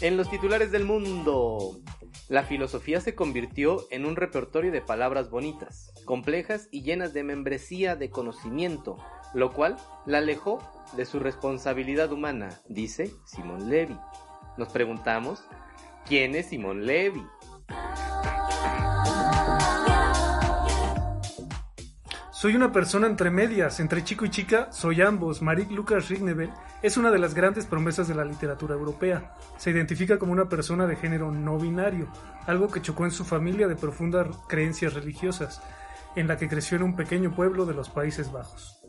[0.00, 1.78] En los titulares del mundo,
[2.28, 7.96] la filosofía se convirtió en un repertorio de palabras bonitas, complejas y llenas de membresía
[7.96, 8.98] de conocimiento,
[9.34, 10.58] lo cual la alejó
[10.96, 13.98] de su responsabilidad humana, dice Simón Levy.
[14.58, 15.44] Nos preguntamos,
[16.06, 17.24] ¿quién es Simón Levy?
[22.44, 25.40] Soy una persona entre medias, entre chico y chica, soy ambos.
[25.40, 26.50] Marie Lucas Rignevel
[26.82, 29.34] es una de las grandes promesas de la literatura europea.
[29.56, 32.06] Se identifica como una persona de género no binario,
[32.46, 35.62] algo que chocó en su familia de profundas creencias religiosas,
[36.16, 38.83] en la que creció en un pequeño pueblo de los Países Bajos.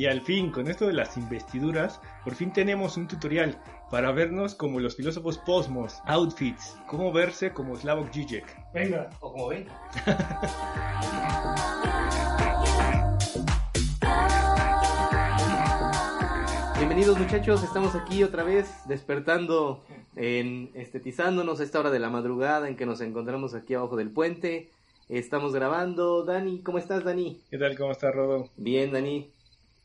[0.00, 4.54] Y al fin, con esto de las investiduras, por fin tenemos un tutorial para vernos
[4.54, 8.46] como los filósofos posmos, outfits, cómo verse como Slavoj Žižek.
[8.72, 9.10] Venga.
[9.20, 9.66] O como ven.
[16.78, 19.84] Bienvenidos muchachos, estamos aquí otra vez despertando,
[20.16, 24.10] en, estetizándonos a esta hora de la madrugada en que nos encontramos aquí abajo del
[24.10, 24.70] puente.
[25.10, 26.24] Estamos grabando.
[26.24, 27.42] Dani, ¿cómo estás Dani?
[27.50, 27.76] ¿Qué tal?
[27.76, 28.48] ¿Cómo está Rodo?
[28.56, 29.30] Bien, Dani.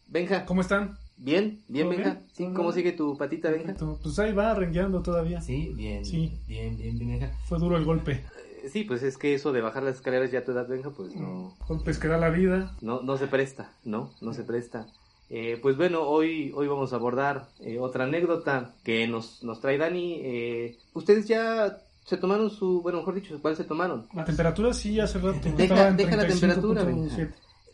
[0.07, 0.97] Benja, ¿Cómo están?
[1.17, 2.13] bien, bien, ¿Todo Benja.
[2.15, 2.25] bien?
[2.33, 3.73] Sí, ¿Todo ¿cómo sigue tu patita, Benja?
[4.01, 5.41] Pues ahí va rengueando todavía.
[5.41, 6.05] Sí, bien.
[6.05, 6.33] Sí.
[6.47, 7.31] Bien, bien, bien, Benja.
[7.47, 8.11] Fue duro el golpe.
[8.13, 10.89] Eh, Sí, pues es que eso de bajar las escaleras ya a tu edad, Benja,
[10.89, 12.75] pues no, Golpes que da la vida.
[12.81, 14.09] no, no se presta, ¿no?
[14.21, 14.87] No se presta.
[15.29, 19.77] Eh, pues bueno, hoy, hoy vamos a abordar eh, otra anécdota que nos, nos trae
[19.77, 20.19] Dani.
[20.21, 24.07] Eh, Ustedes ya se tomaron su, bueno, mejor dicho, ¿cuál se tomaron?
[24.13, 25.39] La temperatura sí hace rato.
[25.57, 26.27] Deja- deja la 35.7.
[26.27, 26.83] temperatura,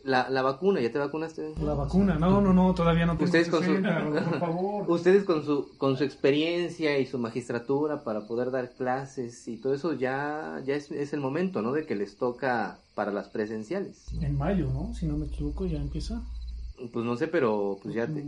[0.04, 1.54] La, la vacuna, ¿ya te vacunaste?
[1.62, 4.90] La vacuna, no, no, no, todavía no tengo Ustedes con su- 60, por favor.
[4.90, 9.74] Ustedes con su, con su experiencia y su magistratura para poder dar clases y todo
[9.74, 11.72] eso ya, ya es, es el momento, ¿no?
[11.72, 14.06] De que les toca para las presenciales.
[14.20, 14.92] En mayo, ¿no?
[14.94, 16.22] Si no me equivoco, ya empieza.
[16.92, 18.24] Pues no sé, pero pues ya te,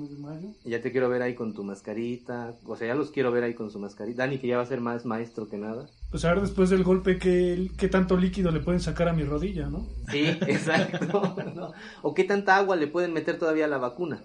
[0.65, 2.55] ya te quiero ver ahí con tu mascarita.
[2.67, 4.23] O sea, ya los quiero ver ahí con su mascarita.
[4.25, 5.89] Dani, que ya va a ser más maestro que nada.
[6.15, 9.25] Pues a ver después del golpe qué, qué tanto líquido le pueden sacar a mi
[9.25, 9.85] rodilla, ¿no?
[10.13, 11.35] Sí, exacto.
[11.57, 11.73] ¿no?
[12.03, 14.23] O qué tanta agua le pueden meter todavía a la vacuna.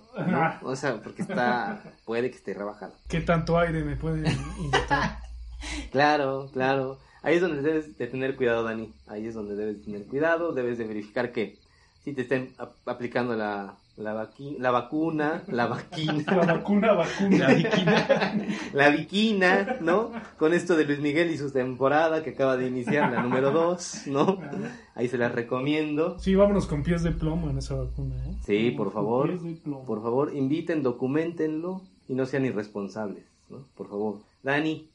[0.62, 2.94] O sea, porque está, puede que esté rebajada.
[3.08, 4.24] ¿Qué tanto aire me pueden
[4.60, 5.18] inyectar?
[5.92, 7.00] Claro, claro.
[7.24, 8.94] Ahí es donde debes de tener cuidado, Dani.
[9.08, 10.52] Ahí es donde debes de tener cuidado.
[10.54, 11.58] Debes de verificar que
[12.04, 17.38] si te estén ap- aplicando la, la, vaqui- la vacuna, la La vaquina, vacuna, vacuna.
[17.50, 18.08] La viquina.
[18.74, 20.12] la viquina, ¿no?
[20.38, 24.08] Con esto de Luis Miguel y su temporada que acaba de iniciar, la número 2,
[24.08, 24.40] ¿no?
[24.96, 26.18] Ahí se las recomiendo.
[26.20, 28.36] Sí, vámonos con pies de plomo en esa vacuna, ¿eh?
[28.46, 29.30] Sí, por favor.
[29.30, 29.86] pies de plomo.
[29.86, 33.66] Por favor, inviten, documentenlo y no sean irresponsables, ¿no?
[33.76, 34.16] Por favor.
[34.44, 34.90] Dani,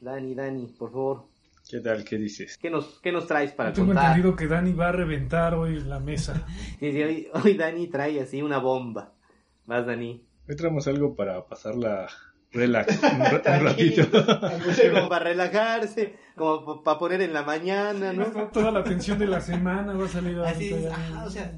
[0.00, 1.29] Dani, Dani, por favor.
[1.70, 2.04] ¿Qué tal?
[2.04, 2.58] ¿Qué dices?
[2.58, 4.06] ¿Qué nos, qué nos traes para Yo tengo contar?
[4.08, 6.46] entendido que Dani va a reventar hoy la mesa.
[6.80, 9.12] Sí, sí, hoy, hoy Dani trae así una bomba.
[9.66, 10.24] Vas, Dani.
[10.48, 12.08] Hoy traemos algo para pasarla
[12.52, 14.02] relax un, ra- un ratito.
[14.92, 18.24] como para relajarse, como para poner en la mañana, ¿no?
[18.48, 21.52] Toda la tensión de la semana va a salir Así es, ajá, o sea,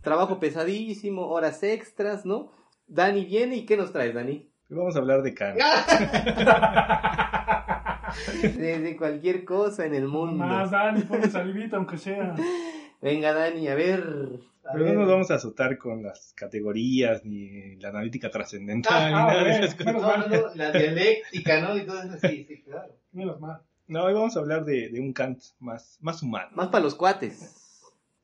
[0.00, 2.52] trabajo pesadísimo, horas extras, ¿no?
[2.86, 4.50] Dani viene y ¿qué nos traes, Dani?
[4.70, 5.58] Hoy vamos a hablar de Kant.
[8.42, 10.36] De, de cualquier cosa en el mundo.
[10.44, 12.34] Más, Dani, ponle salivita, aunque sea.
[13.00, 14.00] Venga, Dani, a ver.
[14.64, 14.94] a Pero ver.
[14.94, 19.44] no nos vamos a azotar con las categorías ni la analítica trascendental ni Ah, nada
[19.44, 19.94] de esas cosas.
[19.94, 21.76] No, no, no, la dialéctica, ¿no?
[21.76, 22.94] Y todo eso, sí, sí, claro.
[23.12, 23.60] Menos mal.
[23.88, 26.48] No, hoy vamos a hablar de, de un Kant más, más humano.
[26.54, 27.54] Más para los cuates.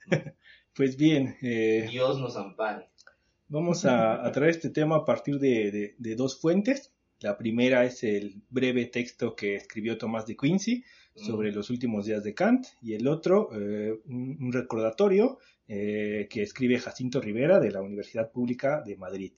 [0.74, 2.88] Pues bien, eh, Dios nos ampare.
[3.48, 6.92] vamos a, a traer este tema a partir de, de- de dos fuentes.
[7.22, 10.84] La primera es el breve texto que escribió Tomás de Quincy
[11.15, 15.38] sobre los últimos días de Kant y el otro, eh, un, recordatorio
[15.69, 19.33] eh, que escribe Jacinto Rivera de la Universidad Pública de Madrid.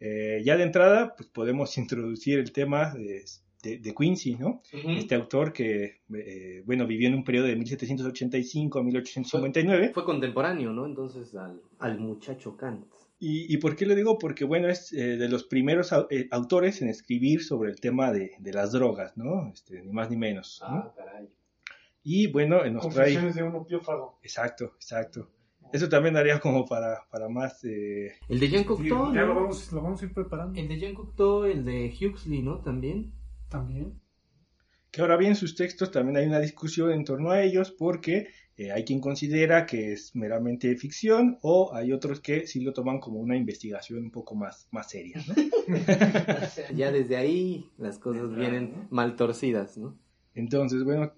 [0.00, 3.22] Eh, ya de entrada, pues podemos introducir el tema de,
[3.62, 4.62] de- de Quincy, ¿no?
[4.72, 9.90] Este autor que, eh, bueno, vivió en un periodo de 1785 a 1859.
[9.94, 10.84] Fue contemporáneo, ¿no?
[10.86, 12.86] Entonces al, al muchacho Kant.
[13.26, 14.18] ¿Y, y por qué lo digo?
[14.18, 18.12] Porque, bueno, es eh, de los primeros au- eh, autores en escribir sobre el tema
[18.12, 19.50] de, de las drogas, ¿no?
[19.52, 20.60] Este, ni más ni menos.
[20.62, 20.66] ¿no?
[20.76, 21.28] Ah, caray.
[22.02, 23.14] Y, bueno, nos trae...
[23.14, 24.18] Confesiones de un opiófago.
[24.22, 25.30] Exacto, exacto.
[25.72, 27.64] Eso también daría como para, para más...
[27.64, 30.60] eh, El de Jean Cocteau, ya lo vamos, lo vamos a ir preparando.
[30.60, 32.60] El de Jean Cocteau, el de Huxley, ¿no?
[32.60, 33.12] También.
[33.48, 34.00] También.
[34.90, 38.70] que ahora bien, sus textos también hay una discusión en torno a ellos porque eh,
[38.70, 43.18] hay quien considera que es meramente ficción o hay otros que sí lo toman como
[43.18, 45.34] una investigación un poco más, más seria, ¿no?
[46.76, 49.96] ya desde ahí las cosas vienen mal torcidas, ¿no?
[50.34, 51.12] Entonces, bueno,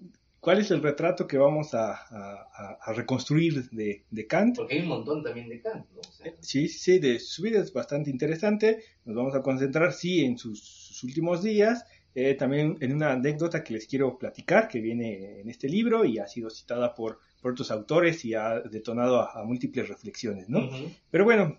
[0.47, 4.55] ¿Cuál es el retrato que vamos a, reconstruir de, Kant?
[4.55, 6.01] Porque hay un montón también de Kant, ¿no?
[6.39, 8.81] Sí, sí, de su vida es bastante interesante.
[9.03, 11.85] Nos vamos a concentrar, sí, en sus, últimos días.
[12.19, 16.17] Eh, también en una anécdota que les quiero platicar, que viene en este libro y
[16.17, 20.67] ha sido citada por, otros autores y ha detonado a, múltiples reflexiones, ¿no?
[21.11, 21.55] Pero bueno,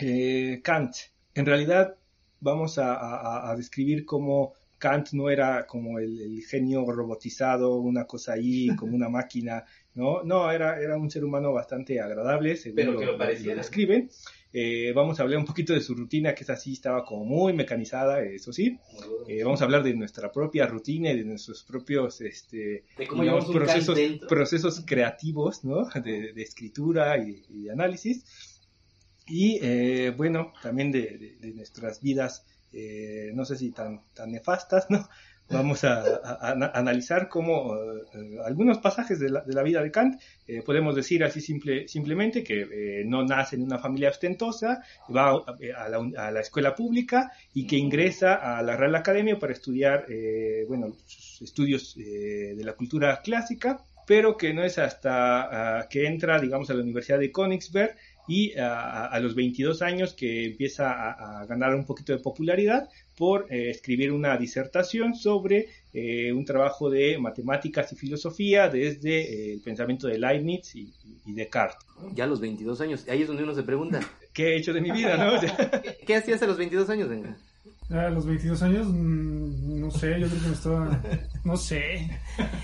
[0.00, 0.94] eh, Kant,
[1.34, 1.96] en realidad
[2.38, 8.94] vamos a, describir cómo Kant no era como el, genio robotizado, una cosa ahí, como
[8.94, 9.64] una máquina,
[9.96, 10.22] ¿no?
[10.22, 13.26] No, era, era un ser humano bastante agradable, según Pero que lo, lo,
[13.56, 14.08] describen.
[14.52, 17.52] Eh, vamos a hablar un poquito de su rutina, que es así, estaba como muy
[17.52, 18.78] mecanizada, eso sí.
[19.28, 23.98] Eh, vamos a hablar de nuestra propia rutina y de nuestros propios este, procesos,
[24.28, 25.88] procesos creativos, ¿no?
[26.02, 28.24] De, escritura y, de análisis.
[29.28, 34.90] Y eh, bueno, también de, de nuestras vidas eh, no sé si tan, tan nefastas,
[34.90, 35.08] ¿no?
[35.50, 36.04] Vamos a,
[36.74, 41.24] analizar cómo eh, algunos pasajes de la, de la, vida de Kant, eh, podemos decir
[41.24, 46.40] así simple, simplemente que no nace en una familia ostentosa, va a, la, a, la,
[46.40, 50.06] escuela pública y que ingresa a la Real Academia para estudiar,
[50.68, 56.40] bueno, sus estudios de la cultura clásica, pero que no es hasta ah, que entra,
[56.40, 57.96] digamos, a la Universidad de Königsberg
[58.30, 63.70] y a, los 22 años que empieza a, ganar un poquito de popularidad por eh,
[63.70, 70.06] escribir una disertación sobre eh, un trabajo de matemáticas y filosofía desde eh, el pensamiento
[70.06, 70.92] de Leibniz y,
[71.26, 71.86] Descartes.
[72.14, 74.00] Ya a los 22 años, ahí es donde uno se pregunta.
[74.32, 75.40] ¿Qué he hecho de mi vida, no?
[76.06, 77.36] ¿Qué hacías a los 22 años, venga?
[77.90, 81.02] A los 22 años, mm, no sé, yo creo que me estaba,
[81.44, 82.08] no sé.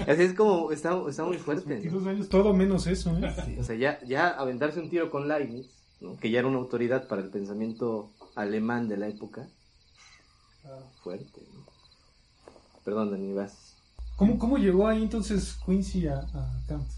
[0.06, 1.69] Así es como, está, está muy fuerte.
[1.69, 3.56] 22 años, todo menos eso, ¿eh?
[3.58, 5.67] o sea, ya, ya aventarse un tiro con Leibniz,
[6.20, 9.49] que ya era una autoridad para el pensamiento alemán de la época,
[11.02, 11.67] fuerte, ¿no?
[12.84, 13.76] Perdón, Dani, vas.
[14.14, 16.25] ¿Cómo, ¿Cómo llegó ahí entonces Quincy a,
[16.69, 16.88] Kant?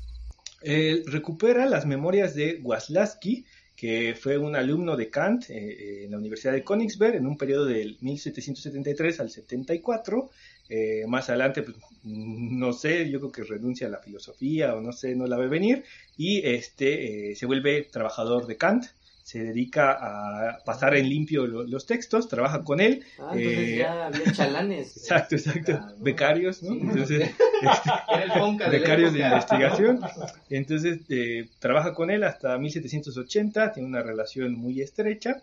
[1.06, 3.46] recupera las memorias de Waslaski,
[3.78, 7.38] que fue un alumno de Kant eh, eh, en la Universidad de Königsberg en un
[7.38, 10.30] periodo del 1773 al 74.
[10.68, 14.90] Eh, más adelante, pues, no sé, yo creo que renuncia a la filosofía o no
[14.90, 15.84] sé, no la ve venir
[16.16, 18.84] y este se vuelve trabajador de Kant
[19.28, 23.04] se dedica a pasar en limpio los textos, trabaja con él.
[23.18, 24.96] Ah, entonces eh, ya había chalanes.
[24.96, 25.72] Exacto, exacto.
[25.74, 26.72] Ah, becarios, ¿no?
[26.72, 27.28] Entonces,
[27.60, 30.00] este, becarios de investigación.
[30.48, 35.42] Entonces, eh, trabaja con él hasta 1780, tiene una relación muy estrecha.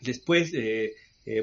[0.00, 0.96] Después, eh,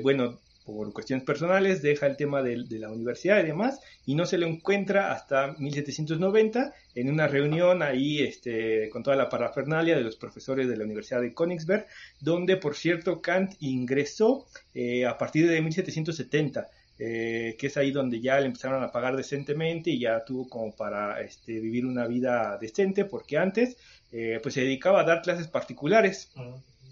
[0.04, 4.38] bueno, por cuestiones personales, deja el tema de, la universidad y demás, y no se
[4.38, 10.16] lo encuentra hasta 1790 en una reunión ahí este, con toda la parafernalia de los
[10.16, 11.88] profesores de la Universidad de Königsberg,
[12.20, 16.70] donde, por cierto, Kant ingresó eh, a partir de 1770.
[17.04, 20.76] Eh, que es ahí donde ya le empezaron a pagar decentemente y ya tuvo como
[20.76, 23.76] para este, vivir una vida decente, porque antes
[24.12, 26.32] eh, pues se dedicaba a dar clases particulares.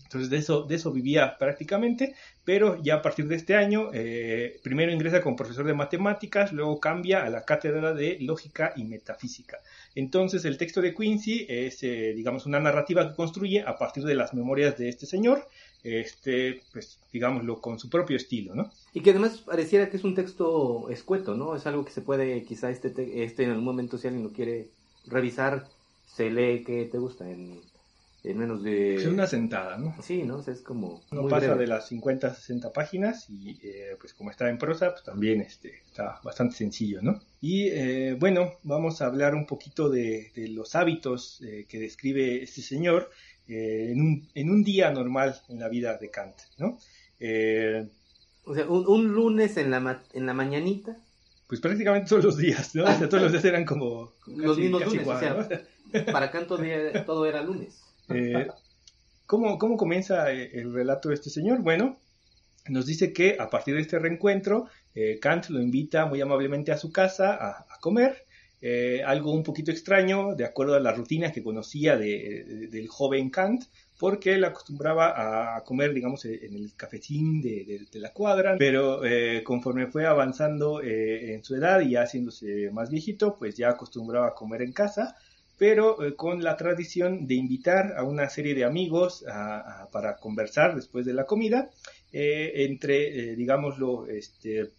[0.09, 4.59] Entonces de eso, de eso vivía prácticamente, pero ya a partir de este año, eh,
[4.63, 9.59] primero ingresa como profesor de matemáticas, luego cambia a la cátedra de lógica y metafísica.
[9.93, 14.15] Entonces el texto de Quincy es, eh, digamos, una narrativa que construye a partir de
[14.15, 15.47] las memorias de este señor,
[15.83, 18.71] este, pues, digámoslo, con su propio estilo, ¿no?
[18.95, 21.55] Y que además pareciera que es un texto escueto, ¿no?
[21.55, 22.91] Es algo que se puede, quizá este,
[23.23, 24.69] este en algún momento, si alguien lo quiere
[25.05, 25.67] revisar,
[26.07, 27.61] se lee que te gusta en
[28.23, 28.95] en menos de...
[28.95, 29.95] Es una sentada, ¿no?
[30.01, 30.43] Sí, ¿no?
[30.45, 31.01] es como...
[31.11, 35.03] No pasa de las 50 60 páginas y eh, pues como está en prosa, pues
[35.03, 37.19] también este, está bastante sencillo, ¿no?
[37.39, 42.61] Y eh, bueno, vamos a hablar un poquito de, los hábitos eh, que describe este
[42.61, 43.09] señor
[43.47, 46.77] en un, en, un, día normal en la vida de Kant, ¿no?
[48.43, 50.97] o sea, un, lunes en la, en la mañanita.
[51.47, 52.83] Pues prácticamente todos los días, ¿no?
[52.83, 54.13] O sea, todos los días eran como...
[54.27, 55.65] los mismos lunes, o sea,
[56.11, 57.88] para Kant todo era lunes.
[58.09, 58.47] Eh,
[59.25, 61.61] ¿cómo, ¿Cómo comienza eh, el relato de este señor?
[61.61, 61.97] Bueno,
[62.67, 66.77] nos dice que a partir de este reencuentro, eh, Kant lo invita muy amablemente a
[66.77, 68.25] su casa a, comer,
[69.05, 73.63] algo un poquito extraño, de acuerdo a la rutina que conocía del joven Kant,
[73.97, 78.99] porque él acostumbraba a comer, digamos, en el cafecín de, la cuadra, pero
[79.45, 84.61] conforme fue avanzando en su edad y haciéndose más viejito, pues ya acostumbraba a comer
[84.61, 85.15] en casa,
[85.59, 89.25] pero eh, con la tradición de invitar a una serie de amigos
[89.91, 91.69] para conversar después de la comida.
[92.11, 94.71] Eh, entre, eh, digámoslo, este,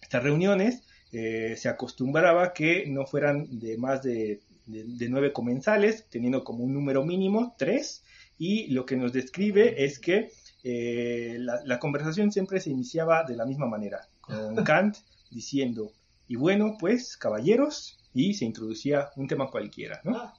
[0.00, 6.72] estas reuniones se acostumbraba que no fueran de más de, nueve comensales, teniendo como un
[6.72, 8.02] número mínimo tres,
[8.38, 10.30] y lo que nos describe es que
[10.64, 14.96] la, la conversación siempre se iniciaba de la misma manera, con Kant
[15.30, 15.92] diciendo,
[16.28, 20.32] y bueno, pues, caballeros, y se introducía un tema cualquiera, ¿no?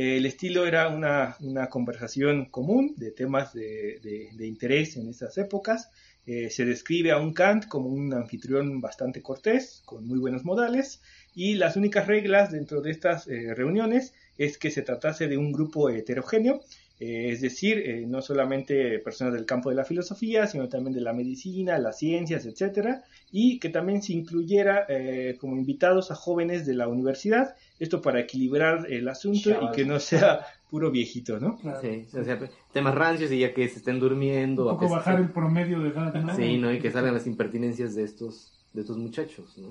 [0.00, 1.36] El estilo era una,
[1.70, 5.90] conversación común de temas de, interés en esas épocas.
[6.24, 11.02] Eh, se describe a un Kant como un anfitrión bastante cortés, con muy buenos modales,
[11.34, 15.50] y las únicas reglas dentro de estas eh, reuniones es que se tratase de un
[15.50, 16.60] grupo heterogéneo
[17.00, 21.00] eh, es decir, eh, no solamente personas del campo de la filosofía, sino también de
[21.00, 26.66] la medicina, las ciencias, etcétera, y que también se incluyera eh, como invitados a jóvenes
[26.66, 30.40] de la universidad, esto para equilibrar el asunto y que no sea
[30.70, 31.58] puro viejito, ¿no?
[31.80, 32.40] Sí, o sea,
[32.72, 34.64] temas rancios y ya que se estén durmiendo.
[34.64, 36.34] Un poco bajar el promedio de edad, ¿no?
[36.34, 36.72] Sí, ¿no?
[36.72, 39.68] Y que salgan las impertinencias de estos de estos muchachos, ¿no?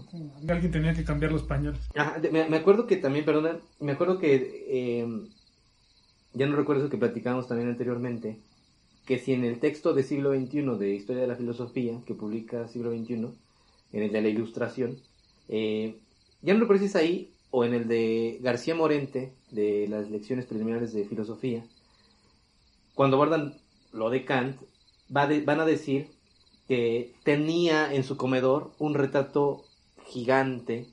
[0.52, 1.80] Alguien tenía que cambiar los pañales.
[2.32, 5.06] me, me, acuerdo que también, perdona, me acuerdo que
[6.38, 8.40] ya no recuerdo eso que platicamos también anteriormente,
[9.06, 12.68] que si en el texto de siglo XXI de Historia de la Filosofía, que publica
[12.68, 13.28] siglo XXI,
[13.94, 14.98] en el de la Ilustración,
[15.50, 15.98] eh,
[16.42, 20.46] ya no recuerdo si es ahí o en el de García Morente, de las lecciones
[20.46, 21.66] preliminares de filosofía,
[22.94, 23.56] cuando abordan
[23.94, 24.58] lo de Kant,
[25.08, 26.10] van a decir
[26.68, 29.64] que tenía en su comedor un retrato
[30.06, 30.88] gigante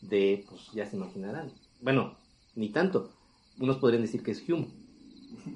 [0.00, 1.52] de, pues ya se imaginarán,
[1.82, 2.16] bueno,
[2.54, 3.10] ni tanto,
[3.58, 4.68] unos podrían decir que es Hume,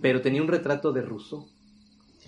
[0.00, 1.46] pero tenía un retrato de Rousseau.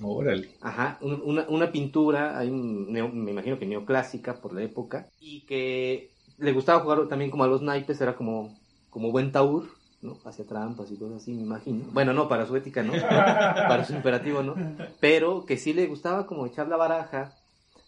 [0.03, 0.51] Órale.
[0.61, 6.53] Ajá, una, una pintura, hay me imagino que neoclásica por la época, y que le
[6.53, 8.59] gustaba jugar también como a los naipes, era como,
[8.91, 9.69] como buen taur,
[10.03, 10.19] ¿no?
[10.25, 11.87] Hacía trampas y cosas así, me imagino.
[11.93, 12.93] Bueno, no, para su ética, ¿no?
[13.03, 14.55] para su imperativo, ¿no?
[15.01, 17.33] Pero que sí le gustaba como echar la baraja,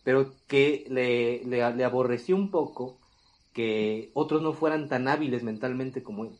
[0.04, 2.98] pero que le, le, le aborreció un poco
[3.52, 6.30] que otros no fueran tan hábiles mentalmente como él.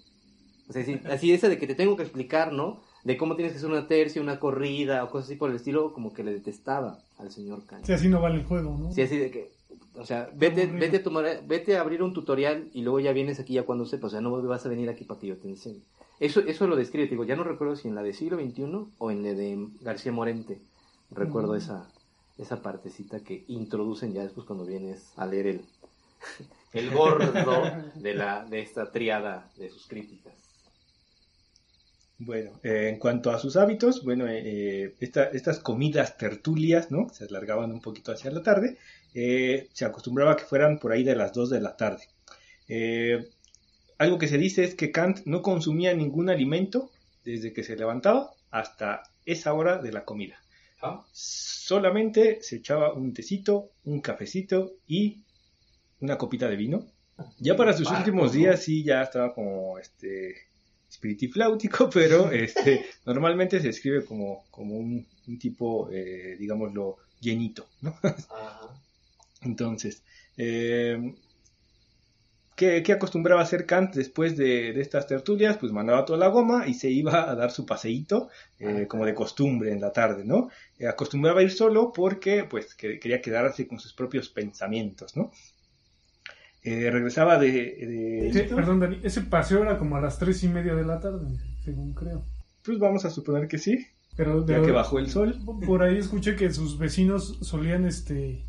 [0.69, 2.83] O sea, así, así ese de que te tengo que explicar, ¿no?
[3.07, 5.93] De cómo tienes que hacer una tercia, una corrida o cosas así por el estilo,
[5.93, 7.85] como que le detestaba al señor Kant.
[7.85, 8.91] Sí, así no vale el juego, ¿no?
[8.91, 9.53] Sí, así de que,
[9.95, 13.39] o sea, vete, vete, a tomar, vete a abrir un tutorial y luego ya vienes
[13.39, 15.47] aquí ya cuando sepas, o sea, no vas a venir aquí para que yo te
[15.47, 15.83] enseñe.
[16.19, 18.87] Eso, eso lo describe, te digo, ya no recuerdo si en la de siglo XXI
[18.99, 20.59] o en la de García Morente,
[21.13, 21.89] recuerdo esa,
[22.39, 25.61] esa partecita que introducen ya después cuando vienes a leer el,
[26.73, 27.63] el gordo
[27.95, 30.35] de, la, de esta triada de sus críticas.
[32.19, 37.09] Bueno, eh, en cuanto a sus hábitos, bueno, eh, eh, estas comidas tertulias, ¿no?
[37.11, 38.79] Se alargaban un poquito hacia la tarde,
[39.13, 42.05] se acostumbraba que fueran por ahí de las 2 de la tarde.
[43.99, 46.91] algo que se dice es que Kant no consumía ningún alimento
[47.25, 50.37] desde que se levantaba hasta esa hora de la comida.
[50.83, 51.05] Ah.
[51.13, 55.23] Solamente se echaba un tecito, un cafecito y
[56.01, 56.87] una copita de vino.
[57.39, 60.46] Ya para sus últimos días sí ya estaba como este
[60.89, 65.07] espiritifláutico, pero este, normalmente se escribe como, como un,
[65.39, 67.97] tipo, eh, digámoslo, llenito, ¿no?
[69.43, 70.03] Entonces,
[70.37, 71.15] eh,
[72.57, 75.59] ¿qué, acostumbraba a hacer Kant después de, estas tertulias?
[75.59, 78.29] Pues mandaba toda la goma y se iba a dar su paseíto,
[78.59, 80.51] eh, ah, como de costumbre en la tarde, ¿no?
[80.79, 85.31] Eh, acostumbraba ir solo porque, pues, quería quedarse con sus propios pensamientos, ¿no?
[86.67, 88.49] Eh, regresaba de...
[88.53, 91.29] perdón, Dani, ese paseo era como a las tres y media de la tarde,
[91.65, 92.25] según creo.
[92.65, 93.87] Pues vamos a suponer que sí.
[94.17, 95.39] Pero ya que bajó el sol.
[95.65, 98.45] Por ahí escuché que sus vecinos solían este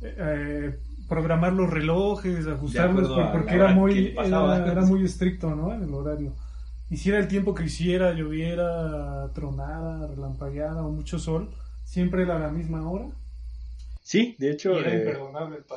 [0.00, 0.76] eh,
[1.08, 5.72] programar los relojes, ajustarlos, porque era muy, era, muy estricto, ¿no?
[5.72, 6.32] En el horario.
[6.90, 11.50] Hiciera el tiempo que hiciera, lloviera, tronara, relampagueara o mucho sol,
[11.84, 13.06] siempre era la misma hora.
[14.06, 15.18] Sí, de hecho, eh,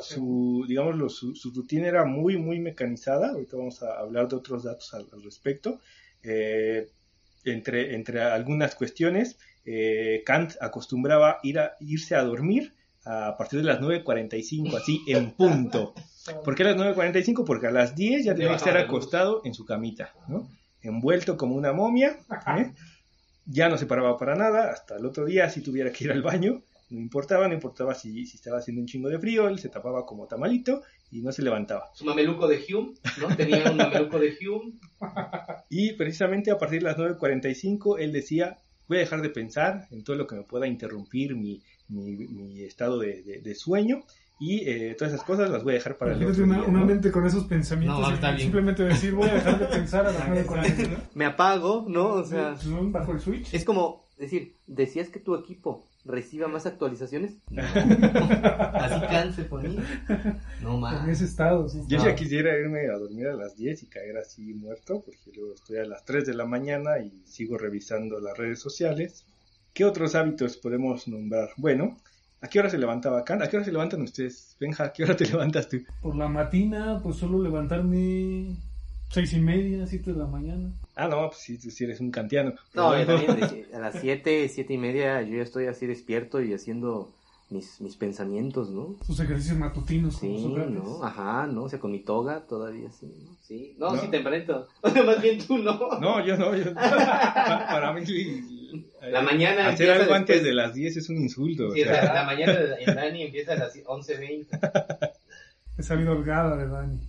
[0.04, 3.30] su, digamos, su, rutina era muy, muy mecanizada.
[3.30, 5.80] Ahorita vamos a hablar de otros datos al, respecto.
[6.22, 6.92] Eh,
[7.44, 13.66] entre, entre algunas cuestiones, eh, Kant acostumbraba ir a, irse a dormir a partir de
[13.66, 15.96] las 9.45, así en punto.
[16.46, 17.44] ¿Por qué a las 9.45?
[17.44, 20.48] Porque a las 10 ya tenía que estar acostado en su camita, ¿no?
[20.84, 22.20] envuelto como una momia.
[23.48, 26.22] Ya no se paraba para nada, hasta el otro día si tuviera que ir al
[26.22, 29.70] baño, no importaba, no importaba si, si estaba haciendo un chingo de frío, él se
[29.70, 30.82] tapaba como tamalito
[31.12, 31.90] y no se levantaba.
[31.94, 33.36] Su mameluco de Hume, ¿no?
[33.36, 34.74] Tenía un mameluco de Hume.
[35.70, 40.04] Y precisamente a partir de las 9.45 él decía, voy a dejar de pensar en
[40.04, 44.02] todo lo que me pueda interrumpir mi, mi, estado de, de, sueño
[44.40, 47.12] y eh, todas esas cosas las voy a dejar para el otro una, una mente
[47.12, 51.86] con esos pensamientos simplemente decir voy a dejar de pensar a las 9.45 me apago
[51.88, 56.66] no o sea bajo el switch es como decir decías que tu equipo reciba más
[56.66, 57.38] actualizaciones.
[57.56, 59.82] Así Kant se ponía.
[60.62, 61.04] No más.
[61.04, 64.54] En ese estado, Yo ya quisiera irme a dormir a las 10 y caer así
[64.54, 68.60] muerto, porque luego estoy a las 3 de la mañana y sigo revisando las redes
[68.60, 69.26] sociales.
[69.74, 71.50] ¿Qué otros hábitos podemos nombrar?
[71.58, 71.98] Bueno,
[72.42, 73.42] ¿A qué hora se levantaba Kant?
[73.42, 74.56] ¿A qué hora se levantan ustedes?
[74.60, 75.80] Benja, ¿a qué hora te levantas tú?
[76.02, 78.56] Por la matina, pues solo levantarme
[79.10, 80.72] seis y media, siete de la mañana.
[80.96, 82.54] Ah, no, pues sí, tú sí eres un kantiano.
[82.74, 86.54] No, yo también a las 7, 7 y media yo ya estoy así despierto y
[86.54, 87.12] haciendo
[87.50, 88.98] mis, mis pensamientos, ¿no?
[89.08, 90.46] Sus ejercicios matutinos Sí.
[90.46, 91.04] ¿no?
[91.04, 91.64] Ajá, ¿no?
[91.64, 93.36] O sea, con mi toga todavía sí, ¿no?
[93.42, 93.76] Sí.
[93.80, 94.02] No, No.
[94.02, 94.68] sí, tempranito.
[95.06, 95.80] Más bien tú, ¿no?
[96.00, 98.04] No, yo no, yo pa- para mí
[99.10, 100.44] La mañana hacer algo antes después.
[100.44, 101.70] de las 10 es un insulto.
[101.70, 102.04] o Sí, sea.
[102.06, 105.12] la, la mañana de- en Dani empieza a las 11.20.
[105.78, 107.00] Esa vida holgada de Dani.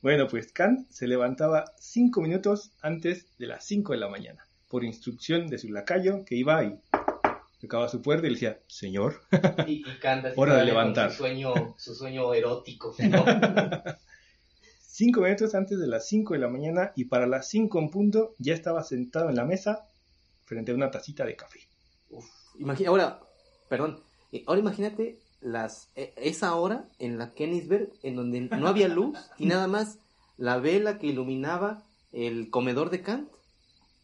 [0.00, 4.84] Bueno, pues Kant se levantaba 5 minutos antes de las 5 de la mañana, por
[4.84, 6.78] instrucción de su lacayo que iba y
[7.60, 9.20] tocaba su puerta y le decía, señor,
[9.66, 11.10] Y, así Hora de levantar.
[11.10, 13.24] Su sueño, su sueño erótico, ¿no?
[14.86, 18.34] 5 minutos antes de las 5 de la mañana y para las 5 en punto
[18.38, 19.88] ya estaba sentado en la mesa
[20.44, 21.60] frente a una tacita de café.
[22.10, 22.24] Uf,
[22.56, 23.20] imagina, ahora,
[23.68, 24.00] perdón,
[24.30, 29.18] eh, ahora imagínate las, e- esa hora en la Kennisberg, en donde no había luz
[29.38, 29.98] y nada más
[30.36, 33.28] la vela que iluminaba el comedor de Kant.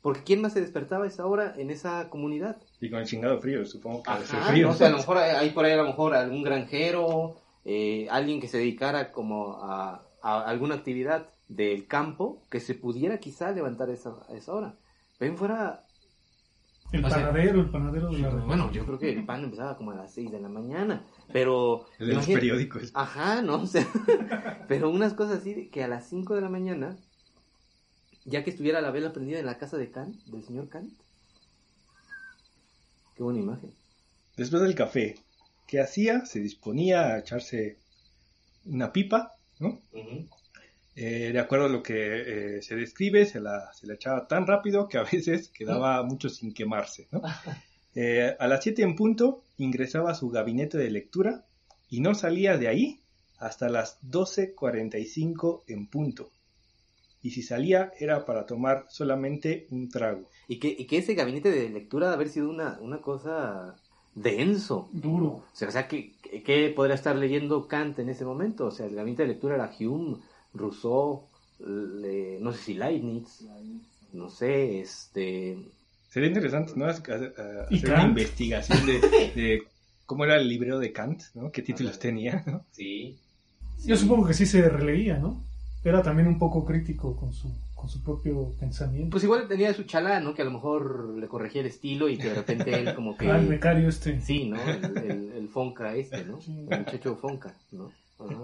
[0.03, 2.59] Porque ¿quién más se despertaba a esa hora en esa comunidad?
[2.81, 4.69] Y con el chingado frío, supongo que Ajá, frío.
[4.69, 8.38] no sé, a lo mejor hay, por ahí a lo mejor algún granjero, eh, alguien
[8.38, 13.88] que se dedicara como a, a alguna actividad del campo que se pudiera quizá levantar
[13.88, 14.75] esa, a esa hora.
[15.19, 15.87] Ven fuera
[16.93, 18.47] El sea, panadero, el panadero de la región.
[18.47, 21.87] Bueno, yo creo que el pan empezaba como a las 6 de la mañana, pero...
[21.99, 22.90] El de los periódicos.
[22.95, 23.62] Ajá, ¿no?
[23.62, 23.87] O sea,
[24.69, 26.97] pero unas cosas así que a las 5 de la mañana,
[28.25, 30.93] ya que estuviera la vela prendida en la casa de Kant, del señor Kant.
[33.16, 33.73] Qué buena imagen.
[34.37, 35.16] Después del café,
[35.66, 36.26] ¿qué hacía?
[36.26, 37.78] Se disponía a echarse
[38.66, 39.81] una pipa, ¿no?
[40.97, 44.47] Eh, de acuerdo a lo que eh, se describe, se la, se la echaba tan
[44.47, 47.09] rápido que a veces quedaba mucho sin quemarse.
[47.11, 47.23] ¿no?
[47.97, 51.45] Eh, a las 7 en punto ingresaba a su gabinete de lectura
[51.89, 53.01] y no salía de ahí
[53.39, 56.31] hasta las 12.45 en punto.
[57.23, 60.29] Y si salía era para tomar solamente un trago.
[60.47, 63.77] Y que, y que ese gabinete de lectura debe haber sido una, una cosa
[64.14, 64.88] denso.
[64.93, 65.29] Duro.
[65.29, 68.67] O sea, o sea ¿qué, qué- qué podría estar leyendo Kant en ese momento?
[68.67, 70.19] O sea, el gabinete de lectura era Hume,
[70.53, 71.23] Rousseau,
[71.61, 73.47] le- no sé si Leibniz,
[74.12, 75.59] no sé, este...
[76.14, 76.85] Sería interesante, ¿no?
[76.85, 79.00] Hacer hacer ¿Y una investigación de,
[79.35, 79.62] de
[80.07, 81.50] cómo era el librero de Kant, ¿no?
[81.50, 82.44] ¿Qué títulos tenía?
[82.46, 82.64] ¿no?
[82.70, 83.18] Sí.
[83.85, 85.42] Yo supongo que sí se releía, ¿no?
[85.83, 89.11] Era también un poco crítico con su, con su propio pensamiento.
[89.11, 90.35] Pues igual tenía su chalá, ¿no?
[90.35, 93.29] Que a lo mejor le corregía el estilo y que de repente él como que...
[93.33, 94.20] Ah, el becario este.
[94.20, 94.62] Sí, ¿no?
[94.62, 96.40] El, el, el Fonca este, ¿no?
[96.40, 96.53] Sí.
[96.70, 97.90] El muchacho Fonca, ¿no?
[98.20, 98.38] Ajá.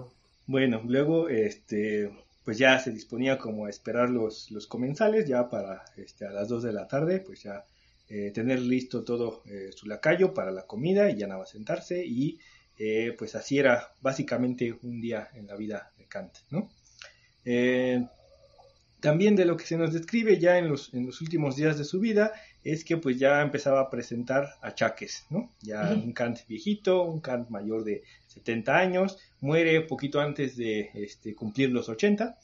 [0.45, 2.11] Bueno, luego, este,
[2.43, 6.47] pues ya se disponía como a esperar los, los comensales, ya para este, a las
[6.47, 7.65] 2 de la tarde, pues ya
[8.13, 12.39] eh, tener listo todo eh, su lacayo para la comida y ya nada sentarse y
[12.77, 16.69] eh, pues así era básicamente un día en la vida de Kant, ¿no?
[18.99, 21.85] También de lo que se nos describe ya en los, en los últimos días de
[21.85, 25.51] su vida es que pues ya empezaba a presentar achaques, ¿no?
[25.61, 31.35] Ya un Kant viejito, un Kant mayor de 70 años, muere poquito antes de este,
[31.35, 32.37] cumplir los 80,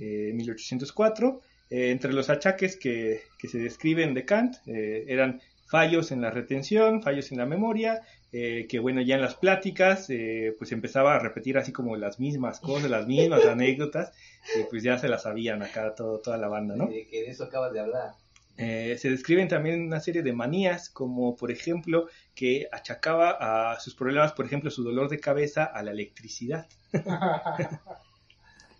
[0.00, 1.40] eh, 1804.
[1.70, 6.30] Eh, entre los achaques que, que se describen de Kant eh, eran fallos en la
[6.30, 11.14] retención, fallos en la memoria, eh, que bueno, ya en las pláticas eh, pues empezaba
[11.14, 14.12] a repetir así como las mismas cosas, las mismas anécdotas,
[14.56, 16.86] y pues ya se las sabían acá todo, toda la banda, ¿no?
[16.86, 18.12] De que de eso acabas de hablar.
[18.56, 23.94] Eh, se describen también una serie de manías, como por ejemplo que achacaba a sus
[23.96, 26.66] problemas, por ejemplo, su dolor de cabeza a la electricidad.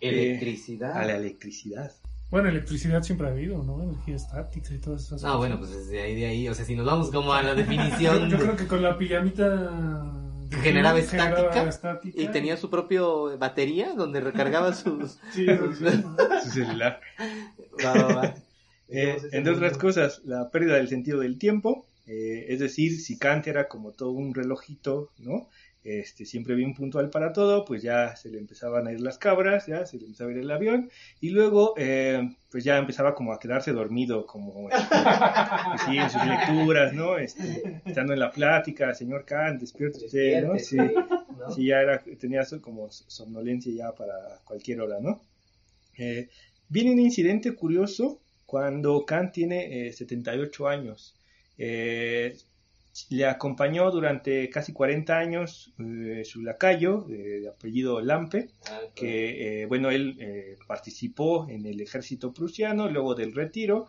[0.00, 0.96] Electricidad.
[0.98, 1.92] A la electricidad.
[2.30, 3.82] Bueno, electricidad siempre ha habido, ¿no?
[3.82, 5.36] Energía estática y todas esas Ah, cosas.
[5.38, 8.28] bueno, pues desde ahí, de ahí, o sea, si nos vamos como a la definición
[8.30, 10.04] yo creo que con la pijamita...
[10.62, 12.20] Generaba estática estática.
[12.20, 15.18] y tenía su propio batería donde recargaba sus...
[15.32, 15.78] Sí, sus-.
[16.44, 17.00] Su celular.
[17.84, 18.34] Va, va, va.
[18.88, 23.46] Eh, entre otras cosas, la pérdida del sentido del tiempo, eh, es decir, si Kant
[23.46, 25.48] era como todo un relojito, ¿no?
[25.84, 29.66] Este, siempre bien puntual para todo, pues ya se le empezaban a ir las cabras,
[29.66, 33.34] ya se le empezaba a ir el avión, y luego, eh, pues ya empezaba como
[33.34, 37.18] a quedarse dormido, como este, pues sí, en sus lecturas, ¿no?
[37.18, 40.58] Este, estando en la plática, señor Kant, despierte usted, ¿no?
[40.58, 41.50] Sí, ¿no?
[41.52, 45.20] sí, ya era, tenía como somnolencia ya para cualquier hora, ¿no?
[45.98, 46.28] Eh,
[46.68, 51.14] viene un incidente curioso cuando Kant tiene eh, 78 años.
[51.58, 52.36] Eh,
[53.10, 59.66] le acompañó durante casi 40 años eh, su lacayo, eh, de apellido Lampe, Ah, que,
[59.68, 63.88] bueno, él participó en el ejército prusiano, luego del retiro,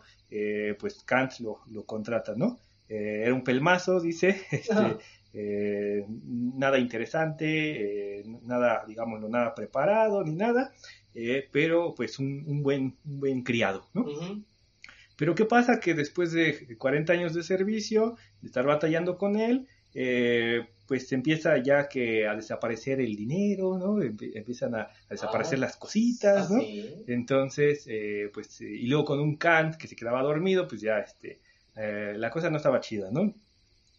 [0.80, 2.58] pues Kant lo, lo contrata, ¿no?
[2.88, 4.96] era un pelmazo, dice, este,
[5.38, 10.72] eh, nada interesante, nada, digámoslo, nada preparado ni nada,
[11.52, 14.04] pero pues un, buen, un buen criado, ¿no?
[15.16, 15.80] Pero ¿qué pasa?
[15.80, 21.56] Que después de 40 años de servicio, de estar batallando con él, eh, pues empieza
[21.56, 24.00] ya que a desaparecer el dinero, ¿no?
[24.02, 26.60] Empiezan a, desaparecer ah, las cositas, ¿no?
[27.06, 30.98] Entonces, eh, pues, eh, y luego con un Kant que se quedaba dormido, pues ya,
[30.98, 31.40] este,
[31.74, 33.34] la cosa no estaba chida, ¿no?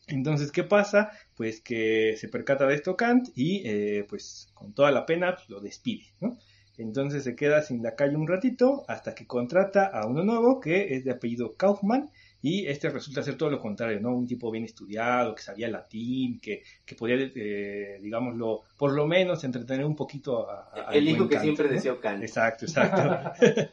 [0.07, 1.11] Entonces, ¿qué pasa?
[1.35, 5.59] Pues que se percata de esto Kant y, pues, con toda la pena, pues, lo
[5.59, 6.37] despide, ¿no?
[6.77, 10.95] Entonces se queda sin la calle un ratito hasta que contrata a uno nuevo que
[10.95, 12.11] es de apellido Kaufman
[12.41, 14.15] y este resulta ser todo lo contrario, ¿no?
[14.15, 19.43] Un tipo bien estudiado, que sabía latín, que, que podía, eh, digámoslo, por lo menos
[19.43, 20.89] entretener un poquito a...
[20.93, 22.21] El hijo que siempre deseó Kant.
[22.23, 23.31] Exacto, exacto.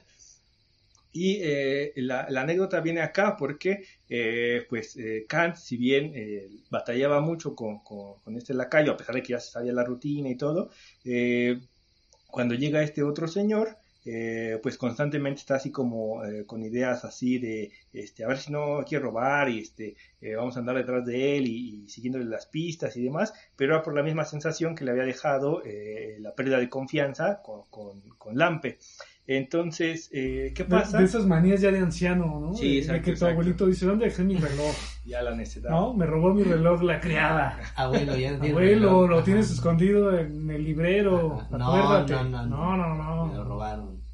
[1.13, 6.15] y eh, la, anécdota viene acá porque, eh, pues, Kant, si bien
[6.71, 9.85] batallaba mucho con, con, con, este lacayo, a pesar de que ya se sabía la
[9.85, 10.71] rutina y todo,
[12.35, 17.39] cuando llega este otro señor, eh, pues constantemente está así como eh, con ideas así
[17.39, 21.07] de, este, a ver si no quiere robar y este, eh, vamos a andar detrás
[21.07, 24.85] de él y, siguiéndole las pistas y demás, pero era por la misma sensación que
[24.85, 25.63] le había dejado
[26.19, 28.79] la pérdida de confianza con, con Lampe.
[29.27, 30.99] Entonces, eh, ¿qué pasa?
[30.99, 32.55] De, esas manías ya de anciano, ¿no?
[32.55, 33.07] Sí, exacto.
[33.07, 34.75] De que tu abuelito dice, ¿dónde dejé mi reloj?
[35.07, 35.75] ya la necesitaba.
[35.75, 37.59] No, me robó mi reloj la criada.
[37.77, 41.47] Abuelo, ya no Abuelo, lo tienes escondido en el librero.
[41.51, 44.05] No, no, no, no, no, Me lo robaron.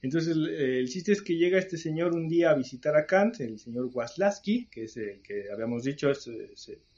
[0.00, 3.58] Entonces, el, chiste es que llega este señor un día a visitar a Kant, el
[3.58, 6.30] señor Waslaski, que es el que habíamos dicho, es,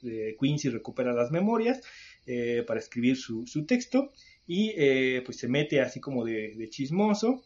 [0.01, 1.81] de Quincy recupera las memorias
[2.25, 4.11] eh, para escribir su, texto
[4.45, 7.43] y eh, pues se mete así como de, chismoso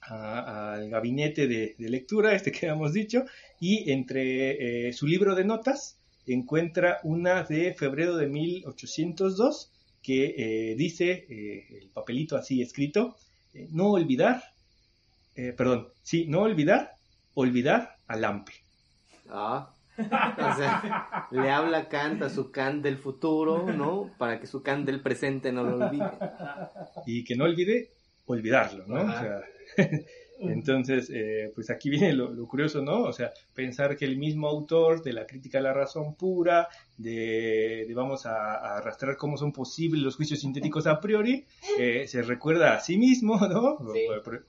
[0.00, 3.24] al gabinete de, lectura, este que habíamos dicho,
[3.60, 11.26] y entre eh, su libro de notas encuentra una de febrero de 1802 que dice,
[11.28, 13.16] el papelito así escrito,
[13.70, 14.42] no olvidar,
[15.34, 16.92] perdón, sí, no olvidar,
[17.34, 18.52] olvidar a Lampe.
[19.28, 24.10] Ah, o sea, le habla Kant a su Kant del futuro, ¿no?
[24.18, 26.10] Para que su Kant del presente no lo olvide.
[27.06, 27.90] Y que no olvide
[28.26, 29.02] olvidarlo, ¿no?
[29.02, 29.40] O sea,
[30.40, 33.02] entonces, eh, pues aquí viene lo, curioso, ¿no?
[33.02, 37.90] O sea, pensar que el mismo autor de la crítica a la razón pura, de,
[37.94, 41.44] vamos a, arrastrar cómo son posibles los juicios sintéticos a priori,
[41.78, 43.78] eh, se recuerda a sí mismo, ¿no?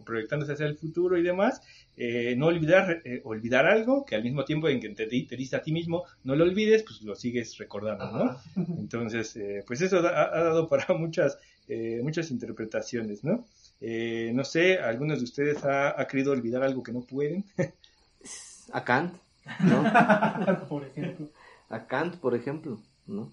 [0.04, 1.62] proyectándose hacia el futuro y demás,
[2.02, 5.58] eh, no olvidar, eh, olvidar algo que al mismo tiempo en que te, te dice
[5.58, 8.38] a ti mismo, no lo olvides, pues lo sigues recordando, ¿no?
[8.78, 11.38] Entonces, eh, pues eso ha, dado para muchas,
[12.02, 13.46] muchas interpretaciones, ¿no?
[13.82, 17.46] No sé, ¿algunos de ustedes ha, querido olvidar algo que no pueden?
[18.74, 19.16] a Kant,
[19.62, 19.84] ¿no?
[20.70, 21.28] por ejemplo.
[21.70, 23.32] A Kant, por ejemplo, ¿no?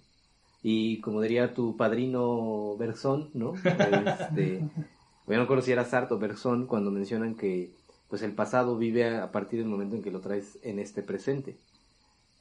[0.62, 3.54] Y como diría tu padrino Bersón, ¿no?
[3.54, 4.60] Este,
[5.26, 7.70] bueno, no conociera Sarto Bersón cuando mencionan que
[8.08, 11.56] pues el pasado vive a partir del momento en que lo traes en este presente.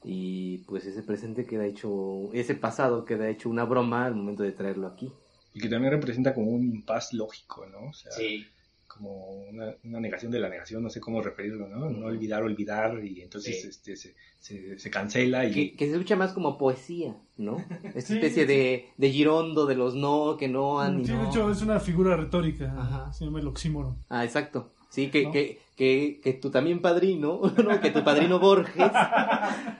[0.02, 4.52] Y pues ese presente queda hecho, ese pasado queda hecho una broma al momento de
[4.52, 5.12] traerlo aquí.
[5.56, 7.90] Y que también representa como un impasse lógico, ¿no?
[7.94, 8.46] sí.
[8.86, 11.90] Como una, negación de la negación, no sé cómo referirlo, ¿no?
[11.90, 15.44] No olvidar, olvidar, y entonces este, se, se, cancela.
[15.44, 17.62] y que, se escucha más como poesía, ¿no?
[17.94, 21.04] Esta especie de, de girondo de los no, que no han.
[21.04, 23.12] Sí, de hecho es una figura retórica, Ajá.
[23.12, 23.98] se llama el oxímoron.
[24.08, 24.72] Ah, exacto.
[24.88, 27.80] Sí, que, que, que, que tu también padrino, ¿no?
[27.80, 28.90] que tu padrino Borges,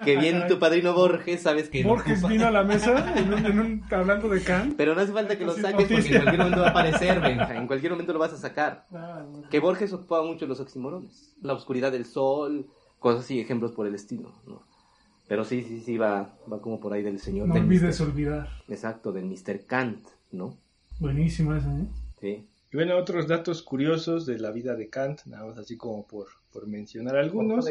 [0.04, 1.82] que bien tu padrino Borges, sabes que...
[1.82, 4.76] Borges vino a la mesa en un, hablando de Kant.
[4.76, 7.56] Pero no hace falta que lo saques porque en cualquier momento va a aparecer, Benja,
[7.56, 8.86] en cualquier momento lo vas a sacar.
[8.92, 12.66] Ah, que Borges ocupaba mucho los oximorones, la oscuridad del sol,
[12.98, 14.62] cosas así, ejemplos por el estilo, ¿no?
[15.28, 17.48] Pero sí, sí, sí, va, va como por ahí del señor.
[17.48, 18.48] No olvides olvidar.
[18.68, 19.64] Exacto, del Mr.
[19.66, 20.56] Kant, ¿no?
[21.00, 21.86] Buenísima esa, ¿eh?
[22.20, 22.46] Sí.
[22.76, 26.28] Y bueno, otros datos curiosos de la vida de Kant, nada más así como por,
[26.66, 27.66] mencionar algunos.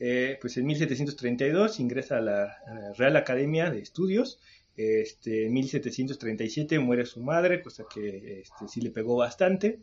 [0.00, 2.56] Eh, pues en 1732 ingresa a la,
[2.96, 4.40] Real Academia de Estudios.
[4.74, 9.80] Este, en 1737 muere su madre, cosa que este, sí le pegó bastante.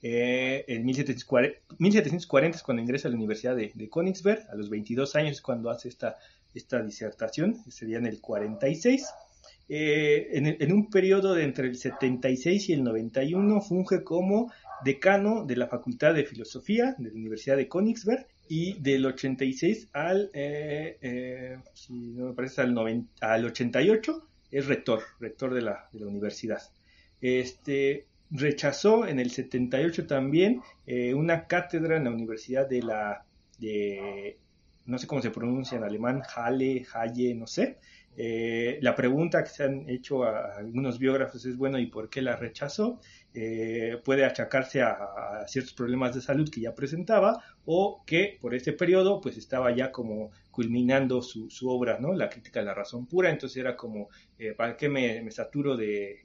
[0.00, 4.48] Eh, en 1740, es cuando ingresa a la Universidad de, de Königsberg.
[4.50, 6.16] A los 22 años es cuando hace esta,
[6.54, 9.04] esta disertación, sería en el 46.
[9.68, 14.52] Eh, en, un periodo de entre el 76 y el 91 funge como
[14.84, 20.30] decano de la Facultad de Filosofía de la Universidad de Königsberg y del 86 al,
[20.34, 25.88] eh, eh, si no me parece, al, 90, al 88 es rector, rector de la,
[25.92, 26.62] de la universidad.
[27.20, 30.60] Este, rechazó en el 78 también
[31.14, 33.24] una cátedra en la Universidad de la
[33.58, 34.36] de
[34.86, 37.78] no sé cómo se pronuncia en alemán, Halle, Halle, no sé.
[38.18, 42.22] Eh, la pregunta que se han hecho a algunos biógrafos es, bueno, ¿y por qué
[42.22, 42.98] la rechazó?
[43.34, 48.72] Eh, puede achacarse a, ciertos problemas de salud que ya presentaba o que por ese
[48.72, 52.14] periodo pues estaba ya como culminando su, su obra, ¿no?
[52.14, 56.22] La crítica de la razón pura, entonces era como, eh, ¿para qué me, saturo de,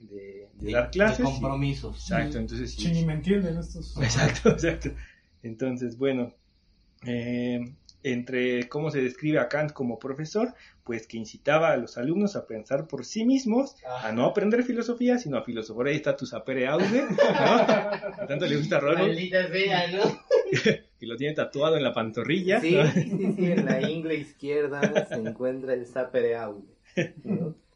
[0.54, 1.18] dar clases?
[1.18, 1.94] De compromisos.
[1.94, 2.72] exacto, entonces...
[2.72, 3.94] Sí, ni me entienden estos.
[3.98, 4.90] Exacto, exacto.
[5.42, 6.32] Entonces, bueno,
[7.04, 12.36] eh, entre cómo se describe a Kant como profesor, pues que incitaba a los alumnos
[12.36, 15.86] a pensar por sí mismos, a no aprender filosofía, sino a filosofar.
[15.86, 18.26] Ahí está tu sapere aude, ¿no?
[18.26, 18.98] tanto le gusta Rollo.
[18.98, 20.02] Maldita sea, ¿no?
[21.00, 22.60] y lo tiene tatuado en la pantorrilla.
[22.60, 26.66] Sí, sí, sí, en la ingle izquierda se encuentra el sapere aude.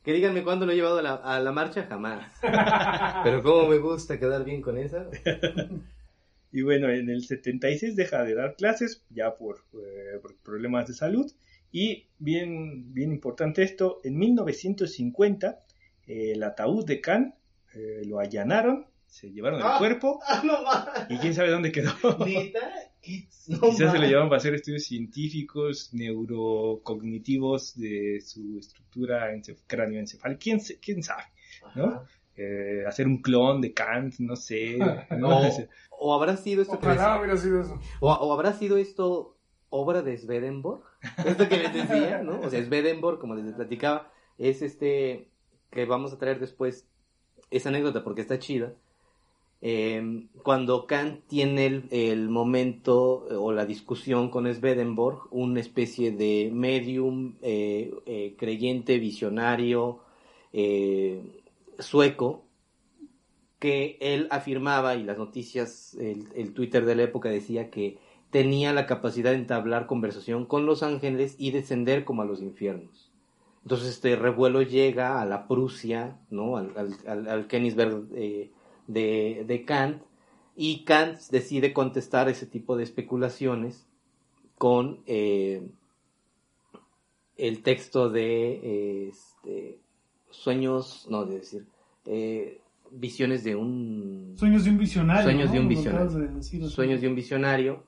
[0.07, 2.33] Que díganme cuándo lo he llevado a la, a la marcha, jamás.
[3.25, 5.07] Pero cómo me gusta quedar bien con esa.
[6.57, 11.31] Y bueno, en el 76 deja de dar clases ya por, eh, problemas de salud.
[11.71, 15.61] Y bien, bien importante esto, en 1950
[16.07, 17.35] eh, el ataúd de Kant
[17.75, 21.92] eh, lo allanaron, se llevaron el ah, cuerpo ah, y quién sabe dónde quedó.
[23.03, 29.27] Quizás se lo llevaron para hacer estudios científicos, neurocognitivos de su estructura
[29.66, 30.38] cráneoencefálica.
[30.38, 31.25] ¿Quién, quién sabe?
[31.75, 32.03] ¿no?
[32.87, 34.79] Hacer un clon de Kant, no sé.
[35.18, 35.40] ¿no?
[35.99, 36.79] o habrá sido esto
[37.37, 37.81] sido eso.
[38.01, 39.37] O, habrá sido esto
[39.68, 40.83] obra de Swedenborg,
[41.25, 42.40] esto que les decía, ¿no?
[42.40, 45.29] O sea, Swedenborg, como les platicaba, es este
[45.70, 46.87] que vamos a traer después
[47.51, 48.72] esa anécdota porque está chida.
[49.62, 57.37] Eh, cuando Kant tiene el, momento o la discusión con Swedenborg, una especie de medium
[57.42, 60.01] eh, eh, creyente, visionario,
[61.79, 62.47] sueco,
[63.59, 67.99] que él afirmaba, y las noticias, el, Twitter de la época decía que
[68.31, 73.11] tenía la capacidad de entablar conversación con los ángeles y descender como a los infiernos.
[73.62, 76.57] Entonces este revuelo llega a la Prusia, ¿no?
[76.57, 76.73] al,
[77.07, 78.51] al, al eh,
[78.87, 80.03] de, de, Kant,
[80.55, 83.87] y Kant decide contestar ese tipo de especulaciones
[84.59, 85.67] con eh,
[87.37, 89.81] el texto de este,
[90.31, 91.67] sueños, no, de decir,
[92.05, 92.61] eh,
[92.91, 94.35] visiones de un...
[94.37, 95.25] Sueños de un visionario.
[95.25, 96.43] Sueños de un visionario.
[96.69, 97.85] sueños de un visionario.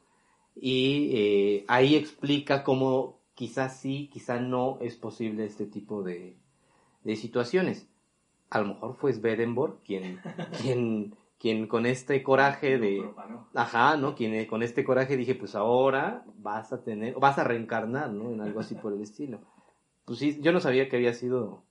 [0.54, 6.36] Y eh, ahí explica cómo quizás sí, quizás no es posible este tipo de,
[7.04, 7.88] de situaciones.
[8.50, 10.20] A lo mejor fue Swedenborg quien,
[10.60, 13.08] quien, quien con este coraje de...
[13.54, 14.16] Ajá, ¿no?
[14.16, 18.32] Quien eh, con este coraje dije, pues ahora vas a tener, vas a reencarnar, ¿no?
[18.32, 19.38] En algo así por el estilo.
[20.04, 21.62] Pues sí, yo no sabía que había sido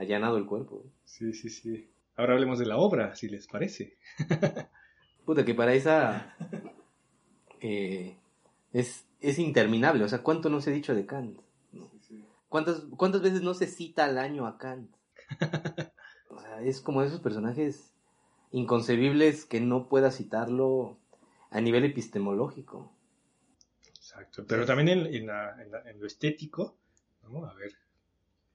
[0.00, 0.84] allanado el cuerpo.
[1.04, 1.90] Sí, sí, sí.
[2.16, 3.96] Ahora hablemos de la obra, si les parece.
[5.24, 6.34] Puta, que para esa
[7.60, 8.16] eh,
[8.72, 10.04] es, es, interminable.
[10.04, 11.38] O sea, ¿cuánto no se ha dicho de Kant?
[12.48, 14.90] ¿Cuántas, ¿Cuántas veces no se cita al año a Kant?
[16.32, 17.92] O sea, es como esos personajes
[18.52, 20.96] inconcebibles que no pueda citarlo
[21.50, 22.92] a nivel epistemológico.
[23.88, 26.76] Exacto, pero también en, lo estético,
[27.22, 27.72] vamos a ver,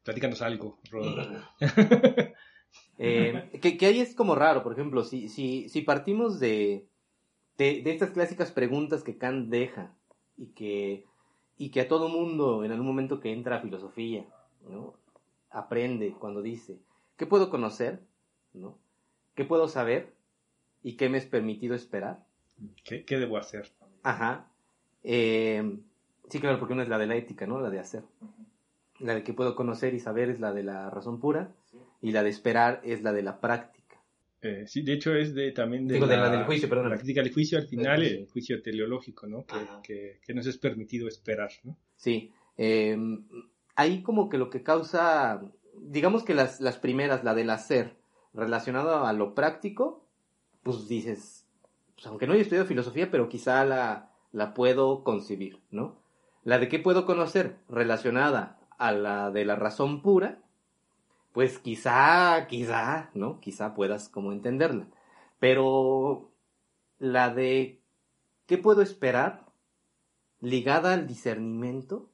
[0.06, 0.80] platícanos algo.
[2.98, 6.88] Eh, que, ahí es como raro, por ejemplo, si, si, si partimos de,
[7.58, 9.94] de, estas clásicas preguntas que Kant deja
[10.38, 11.06] y que,
[11.58, 14.26] y que a todo mundo en algún momento que entra a filosofía,
[14.70, 14.94] ¿no?
[15.50, 16.80] aprende cuando dice,
[17.18, 18.00] ¿qué puedo conocer?
[18.54, 18.78] ¿no?
[19.36, 20.14] ¿Qué puedo saber?
[20.82, 22.26] ¿Y qué me es permitido esperar?
[22.84, 23.72] ¿Qué, qué debo hacer?
[24.04, 24.48] Ajá.
[25.04, 25.80] Eh,
[26.30, 27.60] sí, claro, porque una es la de la ética, ¿no?
[27.60, 28.04] La de hacer.
[29.00, 31.54] La de que puedo conocer y saber es la de la razón pura
[32.02, 33.76] y la de esperar es la de la práctica.
[34.42, 36.90] Eh, sí, de hecho es de también de, la, del juicio, perdón.
[36.90, 39.46] La crítica del juicio al final, el juicio teleológico, ¿no?
[39.82, 41.76] Que, que, nos es permitido esperar, ¿no?
[41.96, 42.32] Sí.
[42.58, 43.26] Em,
[43.76, 45.42] ahí como que lo que causa,
[45.82, 47.96] digamos que las, las primeras, la del hacer,
[48.34, 50.06] relacionado a lo práctico,
[50.62, 51.48] pues dices,
[51.96, 56.00] pues aunque no haya estudiado filosofía, pero quizá la, la puedo concebir, ¿no?
[56.44, 60.40] La de qué puedo conocer, relacionada a la de la razón pura,
[61.34, 63.40] pues quizá, quizá, ¿no?
[63.40, 64.88] Quizá puedas como entenderla.
[65.40, 66.32] Pero
[67.00, 67.82] la de
[68.48, 69.46] ¿qué puedo esperar?
[70.46, 72.10] ligada al discernimiento,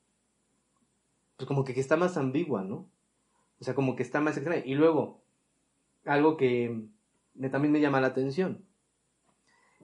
[1.38, 2.90] pues como que, está más ambigua, ¿no?
[3.60, 4.64] O sea, como que está más extraña.
[4.66, 5.22] Y luego,
[6.06, 6.86] algo que
[7.52, 8.66] también me llama la atención,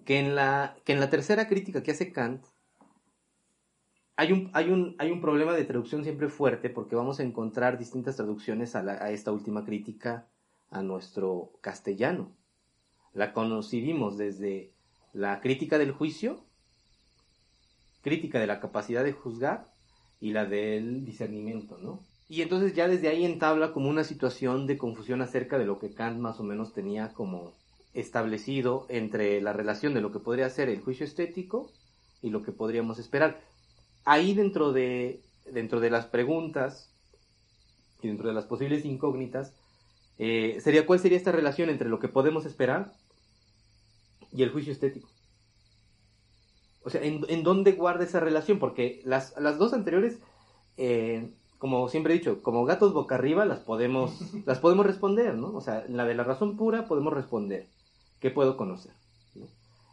[0.05, 2.45] que en la, que en la tercera crítica que hace Kant,
[4.17, 7.77] hay un, hay, un, hay un problema de traducción siempre fuerte porque vamos a encontrar
[7.77, 10.27] distintas traducciones a, esta última crítica
[10.71, 12.31] a nuestro castellano.
[13.13, 14.71] La conocimos desde
[15.13, 16.43] la crítica del juicio,
[18.01, 19.67] crítica de la capacidad de juzgar
[20.19, 21.99] y la del discernimiento, ¿no?
[22.27, 25.93] Y entonces ya desde ahí entabla como una situación de confusión acerca de lo que
[25.93, 27.53] Kant más o menos tenía como
[27.93, 31.71] establecido entre la relación de lo que podría ser el juicio estético
[32.23, 33.39] y lo que podríamos esperar.
[34.09, 36.89] Ahí dentro de, dentro de las preguntas
[38.01, 39.53] y dentro de las posibles incógnitas,
[40.17, 42.93] eh, sería cuál sería esta relación entre lo que podemos esperar
[44.31, 45.09] y el juicio estético.
[46.85, 48.59] O sea, ¿en, dónde guarda esa relación?
[48.59, 50.19] Porque las, las dos anteriores,
[50.77, 55.53] eh, como siempre he dicho, como gatos boca arriba, las podemos, las podemos responder, ¿no?
[55.53, 57.67] O sea, en la de la razón pura podemos responder.
[58.21, 58.93] ¿Qué puedo conocer?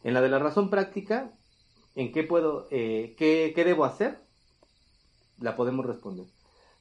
[0.05, 1.33] En la de la razón práctica,
[1.95, 4.19] ¿en qué puedo, eh, qué, qué debo hacer?
[5.41, 6.27] La podemos responder.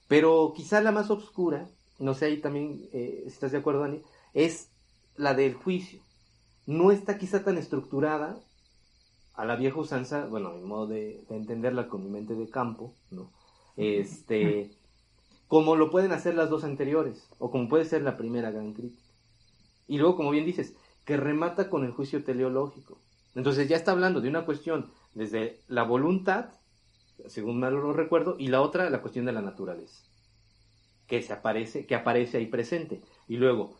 [0.08, 4.02] Pero quizá la más oscura, no sé ahí también eh, si estás de acuerdo, Dani,
[4.32, 4.70] es
[5.16, 6.00] la del juicio.
[6.66, 8.38] No está quizá tan estructurada
[9.34, 13.30] a la vieja usanza, bueno, en modo de, entenderla con mi mente de campo, ¿no?
[13.76, 14.70] Este,
[15.48, 19.02] como lo pueden hacer las dos anteriores, o como puede ser la primera gran crítica.
[19.86, 20.74] Y luego, como bien dices,
[21.04, 22.98] que remata con el juicio teleológico.
[23.34, 26.46] Entonces ya está hablando de una cuestión desde la voluntad,
[27.26, 30.04] según mal lo recuerdo, y la otra, la cuestión de la naturaleza,
[31.06, 33.00] que se aparece, que aparece ahí presente.
[33.28, 33.76] Y luego,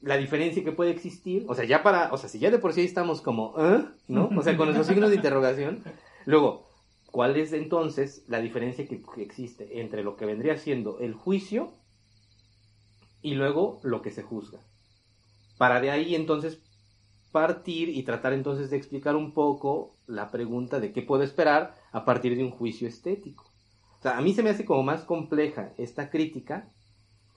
[0.00, 2.72] la diferencia que puede existir, o sea, ya para, o sea, si ya de por
[2.72, 3.84] sí estamos como, ¿eh?
[4.08, 4.30] ¿no?
[4.36, 5.82] O sea, con esos signos de interrogación.
[6.24, 6.66] Luego,
[7.10, 11.72] ¿cuál es entonces la diferencia que, existe entre lo que vendría siendo el juicio
[13.20, 14.60] y luego lo que se juzga?
[15.58, 16.62] Para de ahí entonces
[17.32, 22.04] partir y tratar entonces de explicar un poco la pregunta de qué puedo esperar a
[22.04, 23.44] partir de un juicio estético.
[23.98, 26.68] O sea, a mí se me hace como más compleja esta crítica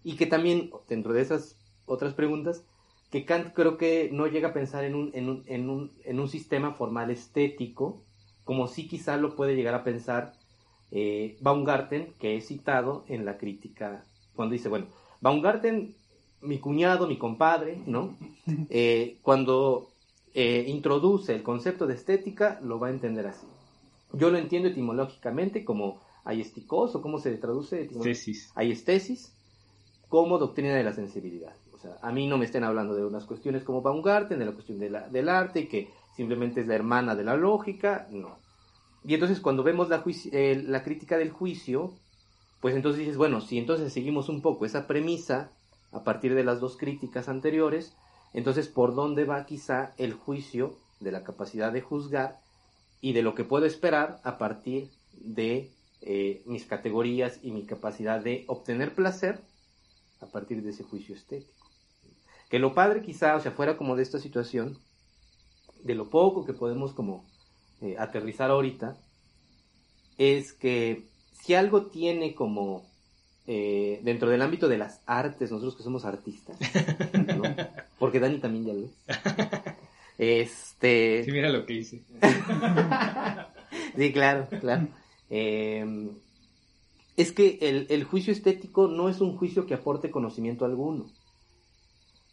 [0.03, 2.63] y que también dentro de esas otras preguntas,
[3.09, 6.19] que Kant creo que no llega a pensar en un, en un, en un, en
[6.19, 8.01] un sistema formal estético,
[8.43, 10.33] como sí quizá lo puede llegar a pensar
[10.91, 14.87] eh, Baumgarten, que he citado en la crítica, cuando dice, bueno,
[15.21, 15.95] Baumgarten,
[16.43, 18.15] mi cuñado, mi compadre, ¿no?
[18.69, 19.89] Eh, cuando
[20.33, 23.47] eh, introduce el concepto de estética, lo va a entender así.
[24.13, 27.89] Yo lo entiendo etimológicamente como ayesticos, o cómo se traduce
[28.55, 29.33] Hay estesis,
[30.09, 31.53] como doctrina de la sensibilidad
[32.01, 35.29] a mí no me estén hablando de unas cuestiones como Baumgarten, de la cuestión del
[35.29, 38.37] arte, que simplemente es la hermana de la lógica, no.
[39.03, 41.91] Y entonces cuando vemos la, eh, la crítica del juicio,
[42.61, 45.51] pues entonces dices, bueno, si entonces seguimos un poco esa premisa
[45.93, 47.95] a partir de las dos críticas anteriores,
[48.33, 52.41] entonces por dónde va quizá el juicio de la capacidad de juzgar
[52.99, 58.21] y de lo que puedo esperar a partir de eh, mis categorías y mi capacidad
[58.21, 59.41] de obtener placer
[60.19, 61.67] a partir de ese juicio estético.
[62.49, 64.77] Que lo padre quizá, o sea, fuera como de esta situación,
[65.83, 67.25] de lo poco que podemos como
[67.81, 68.97] eh, aterrizar ahorita,
[70.17, 72.92] es que si algo tiene como
[73.47, 76.57] eh, dentro del ámbito de las artes, nosotros que somos artistas,
[77.27, 77.43] ¿no?
[77.99, 78.91] porque Dani también ya lo es.
[80.17, 81.23] Este.
[81.25, 82.03] Sí, mira lo que hice.
[83.97, 84.87] sí, claro, claro.
[85.29, 86.09] Em,
[87.17, 91.09] es que el, el, juicio estético no es un juicio que aporte conocimiento alguno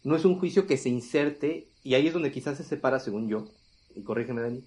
[0.03, 3.27] no es un juicio que se inserte, y ahí es donde quizás se separa, según
[3.27, 3.45] yo,
[3.95, 4.63] y corrígeme Dani,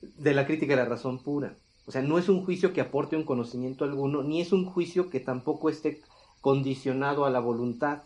[0.00, 1.56] de la crítica de la razón pura.
[1.90, 5.10] O sea, no es un juicio que aporte un conocimiento alguno, ni es un juicio
[5.10, 6.00] que tampoco esté
[6.40, 8.04] condicionado a la voluntad,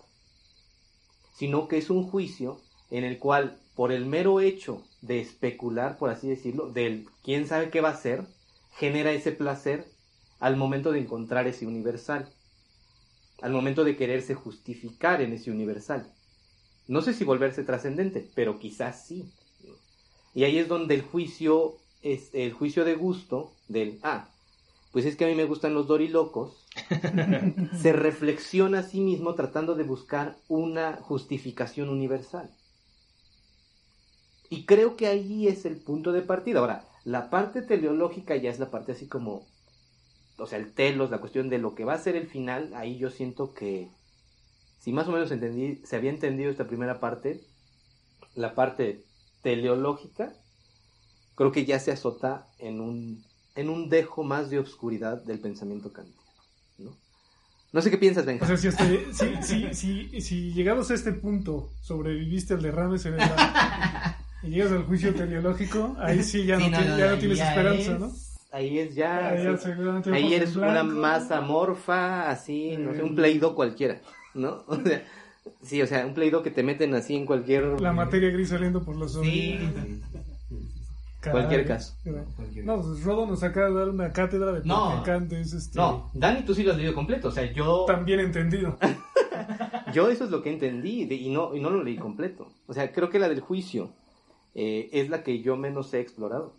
[1.35, 6.09] sino que es un juicio en el cual, por el mero hecho de especular, por
[6.09, 8.27] así decirlo, del quién sabe qué va a ser,
[8.73, 9.87] genera ese placer
[10.41, 12.33] al momento de encontrar ese universal,
[13.43, 16.11] al momento de quererse justificar en ese universal.
[16.89, 19.31] No sé si volverse trascendente, pero quizás sí.
[20.33, 24.29] Y ahí es donde el juicio, el juicio de gusto del, ah,
[24.93, 26.65] pues es que a mí me gustan los dorilocos,
[27.83, 32.51] se reflexiona a sí mismo tratando de buscar una justificación universal.
[34.51, 36.61] Y creo que ahí es el punto de partida.
[36.61, 39.47] Ahora, la parte teleológica ya es la parte así como,
[40.39, 42.99] o sea, el telos, la cuestión de lo que va a ser el final, ahí
[42.99, 43.89] yo siento que
[44.79, 47.41] si más o menos entendí, se había entendido esta primera parte,
[48.35, 49.03] la parte
[49.43, 50.35] teleológica,
[51.35, 53.25] creo que ya se azota en un,
[53.55, 56.21] en un dejo más de oscuridad del pensamiento kantiano.
[56.79, 56.97] ¿no?
[57.73, 58.45] No sé qué piensas, Benja.
[58.45, 63.35] O sea, si, este, si, si, llegamos a este punto, sobreviviste al derrame cerebral
[64.43, 68.13] y llegas al juicio teleológico, ahí sí ya no, ya no tienes esperanza, ¿no?
[68.53, 69.31] Ahí es ya.
[70.13, 74.01] Ahí, eres una masa morfa, así, no sé, un pleido cualquiera.
[74.35, 74.65] ¿no?
[74.69, 75.05] O sea,
[75.63, 77.81] sí, o sea, un Play Doh que te meten así en cualquier...
[77.81, 79.17] La materia gris saliendo por los
[81.33, 81.95] Cualquier caso.
[82.65, 85.03] No, pues Rodo nos acaba de dar una cátedra de No.
[85.05, 87.29] Kant es este, No, Dani, tú sí lo has leído completo.
[87.29, 88.77] O sea, yo, tan bien entendido.
[89.93, 92.49] yo eso es lo que entendí de- y, no, y no lo leí completo.
[92.67, 93.91] O sea, creo que la del juicio
[94.55, 96.55] eh, es la que yo menos he explorado.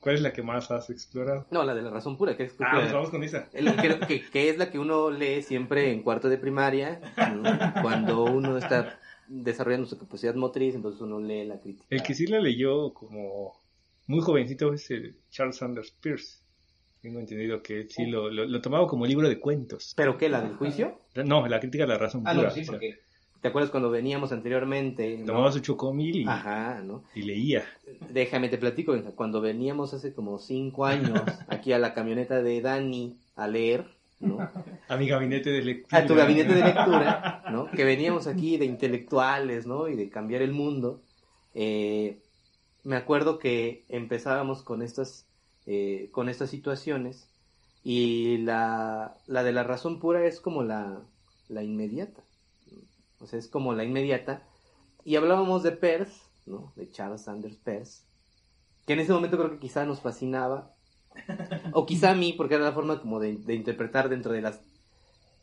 [0.00, 1.46] ¿Cuál es la que más has explorado?
[1.50, 3.50] No, la de la razón pura, que es, Ah, pues vamos con esa.
[3.50, 7.00] que, que- que es la que uno lee siempre en cuarto de primaria,
[7.34, 7.42] ¿no?
[7.82, 8.98] cuando uno está
[9.28, 11.84] desarrollando su capacidad motriz, entonces uno lee la crítica.
[11.90, 13.52] El que sí la leyó como
[14.10, 16.40] muy jovencito es el Charles Sanders Peirce.
[17.00, 19.94] Tengo entendido que sí lo, lo, lo tomaba como libro de cuentos.
[19.96, 20.28] ¿Pero qué?
[20.28, 20.98] ¿La del juicio?
[21.24, 22.48] No, la crítica de la razón Ah, pura.
[22.48, 22.98] no, sí, o sea, porque
[23.40, 25.16] ¿te acuerdas cuando veníamos anteriormente?
[25.18, 25.26] no?
[25.26, 27.04] Tomaba su chocomil y, Ajá, ¿no?
[27.14, 27.64] y leía.
[28.10, 33.16] Déjame te platico, cuando veníamos hace como cinco años aquí a la camioneta de Dani
[33.36, 33.86] a leer,
[34.18, 34.38] ¿no?
[34.88, 36.02] A mi gabinete de lectura.
[36.02, 37.70] A tu gabinete de lectura, ¿no?
[37.70, 39.88] Que veníamos aquí de intelectuales, ¿no?
[39.88, 41.00] Y de cambiar el mundo.
[41.54, 42.18] Eh,
[42.82, 45.26] me acuerdo que empezábamos con estas,
[45.66, 47.28] eh, con estas situaciones
[47.82, 51.02] y la, la de la razón pura es como la,
[51.48, 52.22] la inmediata.
[53.20, 54.42] O sea, es como la inmediata.
[55.04, 56.72] Y hablábamos de Peirce, ¿no?
[56.76, 58.04] De Charles Sanders Peirce,
[58.86, 60.74] que en ese momento creo que quizá nos fascinaba.
[61.72, 64.60] O quizá a mí, porque era la forma como de, de interpretar dentro de las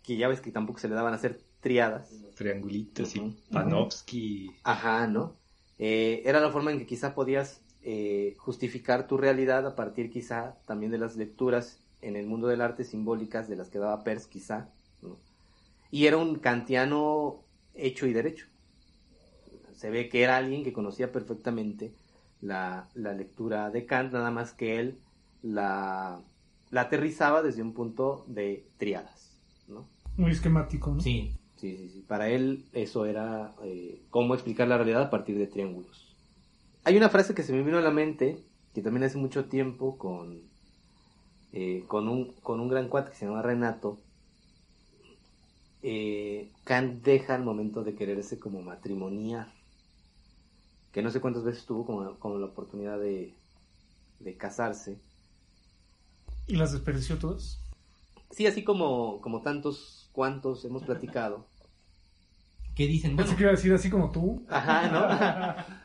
[0.04, 2.10] que ya ves que tampoco se le daban a hacer triadas.
[2.36, 4.56] Triangulitos y Panofsky.
[4.64, 5.36] Ajá, ¿no?
[5.80, 10.58] Eh, era la forma en que quizá podías eh, justificar tu realidad a partir quizá
[10.66, 14.30] también de las lecturas en el mundo del arte simbólicas de las que daba Peirce
[14.30, 14.70] quizá,
[15.02, 15.18] ¿no?
[15.92, 17.44] Y era un kantiano
[17.76, 18.48] hecho y derecho.
[19.74, 21.94] Se ve que era alguien que conocía perfectamente
[22.42, 24.98] la, la lectura de Kant, nada más que él
[25.44, 26.20] la,
[26.72, 29.88] la aterrizaba desde un punto de triadas, ¿no?
[30.18, 31.00] Muy esquemático, ¿no?
[31.00, 32.06] Sí, sí, sí, sí.
[32.08, 36.16] Para él eso era eh, cómo explicar la realidad a partir de triángulos.
[36.84, 38.40] Hay una frase que se me vino a la mente,
[38.74, 40.42] que también hace mucho tiempo con,
[41.52, 43.98] eh, con, un, con un gran cuate que se llama Renato.
[45.82, 49.52] Eh, Kant deja al momento de quererse como matrimoniar.
[50.92, 53.34] Que no sé cuántas veces tuvo como, como la oportunidad de,
[54.20, 54.98] de casarse.
[56.48, 57.60] Y las desperdició todas.
[58.32, 61.46] Sí, así como, como tantos cuantos hemos platicado.
[62.74, 63.16] ¿Qué dicen?
[63.16, 64.44] Pensé que iba a decir así como tú.
[64.50, 65.78] Ajá, ¿no?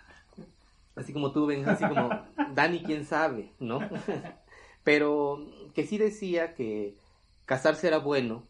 [0.94, 2.10] Así como tú, Ben, así como
[2.54, 3.78] Dani, quién sabe, ¿no?
[4.84, 5.38] Pero
[5.74, 6.96] que sí decía que
[7.46, 8.42] casarse era bueno,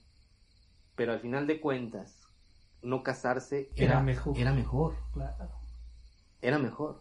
[0.97, 2.19] pero al final de cuentas,
[2.83, 4.37] no casarse Era era, mejor.
[4.39, 5.51] Era mejor, Claro.
[6.41, 7.01] era mejor.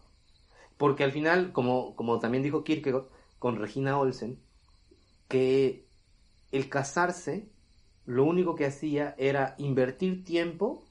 [0.76, 3.06] Porque al final, como, como también dijo Kierkegaard
[3.40, 4.38] con Regina Olsen,
[5.28, 5.88] que
[6.52, 7.48] el casarse
[8.06, 10.84] lo único que hacía era invertir tiempo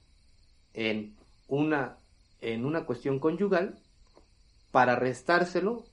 [0.74, 1.14] en
[1.48, 1.98] una,
[2.40, 3.78] en una cuestión conyugal
[4.70, 5.84] para restárselo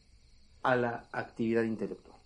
[0.64, 2.18] a la actividad intelectual.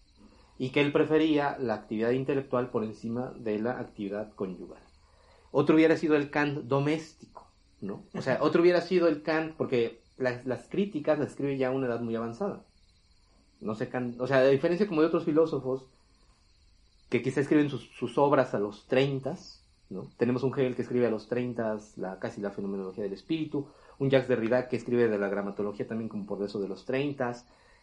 [0.60, 4.82] Y que él prefería la actividad intelectual por encima de la actividad conyugal.
[5.52, 7.48] Otro hubiera sido el Kant doméstico,
[7.82, 8.04] ¿no?
[8.14, 11.72] O sea, otro hubiera sido el Kant, porque las, las críticas las escribe ya a
[11.72, 12.64] una edad muy avanzada.
[13.62, 15.86] No sé, Kant, o sea, a diferencia como de otros filósofos
[17.14, 19.36] que quizá escriben sus, sus obras a los 30,
[19.92, 20.10] ¿no?
[20.18, 23.68] Tenemos un Hegel que escribe a los 30 la, casi la fenomenología del espíritu,
[24.00, 27.36] un Jacques Derrida que escribe de la gramatología también como por eso de los 30.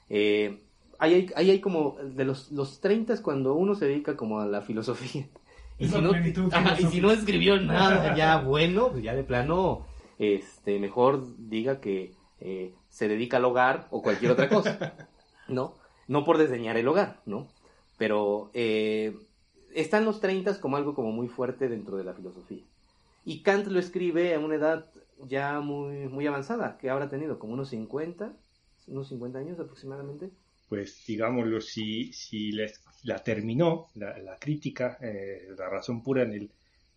[0.08, 0.64] Eh,
[0.98, 4.46] ahí, hay, ahí hay como de los, los 30 cuando uno se dedica como a
[4.46, 5.28] la filosofía.
[5.78, 6.10] Y si, no,
[6.50, 9.86] ajá, y si no escribió nada ya bueno, pues ya de plano,
[10.18, 14.94] este, mejor diga que eh, se dedica al hogar o cualquier otra cosa,
[15.48, 15.76] ¿no?
[16.08, 17.46] No por desdeñar el hogar, ¿no?
[18.00, 19.14] Pero eh,
[19.74, 22.62] están los 30 como algo como muy fuerte dentro de la filosofía.
[23.26, 24.86] Y Kant lo escribe a una edad
[25.28, 28.32] ya muy, muy avanzada, que habrá tenido como unos 50,
[28.86, 30.30] unos 50 años aproximadamente.
[30.70, 32.52] Pues digámoslo, si, si
[33.02, 36.50] la, terminó, la, la crítica, eh, la razón pura en el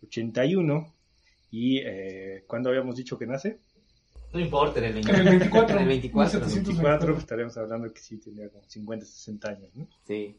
[0.06, 0.90] 81,
[1.50, 3.58] y eh, ¿cuándo habíamos dicho que nace?
[4.34, 5.76] No importa, en el, En el 24.
[5.76, 6.40] En el 24.
[6.40, 7.06] 1724.
[7.06, 9.86] 24, estaremos hablando que sí tenía como 50, 60 años, ¿no?
[10.08, 10.36] Sí.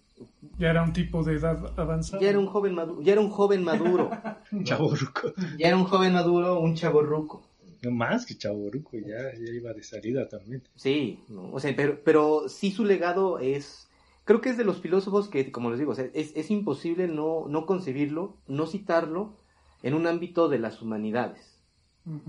[0.59, 2.21] Ya era un tipo de edad avanzada.
[2.21, 4.11] Ya era un joven maduro, ya era un joven maduro,
[4.51, 5.33] Un chaborruco.
[5.57, 7.47] ya era un joven maduro, un chavo ruco.
[7.83, 10.63] No más que chaborruco, ya, ya iba de salida también.
[10.75, 13.87] Sí, no, o sea, pero, pero sí su legado es,
[14.25, 17.07] creo que es de los filósofos que, como les digo, o sea, es, es imposible
[17.07, 19.37] no, no concebirlo, no citarlo
[19.83, 21.54] en un ámbito de las humanidades.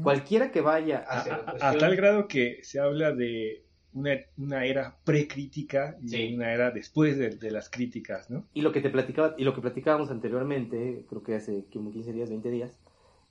[0.02, 3.62] Cualquiera que vaya A, la a- tal grado que se habla de
[3.92, 6.34] una, una era precrítica y Sí.
[6.34, 8.44] una era después de, de las críticas, ¿no?
[8.54, 12.12] Y lo que te platicaba, y lo que platicábamos anteriormente, creo que hace como 15
[12.12, 12.78] días, 20 días,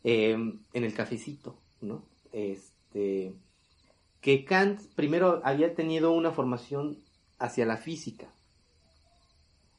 [0.03, 2.03] eh, en el cafecito, ¿no?
[2.31, 3.33] Este,
[4.21, 6.97] que Kant primero había tenido una formación
[7.39, 8.27] hacia la física.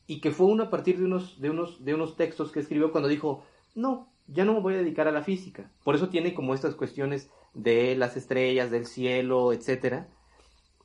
[0.09, 2.93] Y que fue uno a partir de unos, de unos, de unos textos que escribió
[2.93, 3.45] cuando dijo,
[3.75, 5.71] no, ya no me voy a dedicar a la física.
[5.85, 10.09] Por eso tiene como estas cuestiones de las estrellas, del cielo, etcétera,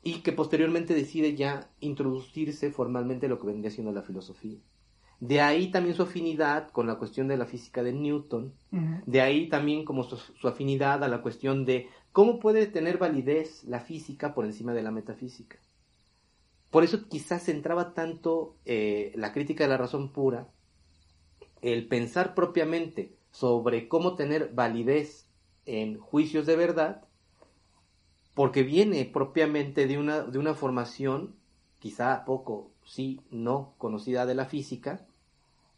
[0.03, 4.57] y que posteriormente decide ya introducirse formalmente lo que vendría siendo la filosofía.
[5.19, 8.53] De ahí también su afinidad con la cuestión de la física de Newton,
[9.05, 13.81] de ahí también como su, afinidad a la cuestión de cómo puede tener validez la
[13.81, 15.59] física por encima de la metafísica.
[16.71, 20.47] Por eso quizás centraba tanto eh, la crítica de la razón pura,
[21.61, 25.27] el pensar propiamente sobre cómo tener validez
[25.65, 27.05] en juicios de verdad,
[28.33, 31.35] porque viene propiamente de una, de una formación,
[31.79, 35.05] quizá poco, sí, no conocida de la física,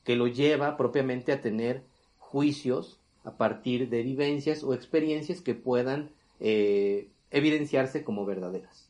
[0.04, 1.84] que lo lleva propiamente a tener
[2.20, 8.90] juicios a partir de vivencias o experiencias que puedan eh, evidenciarse como verdaderas.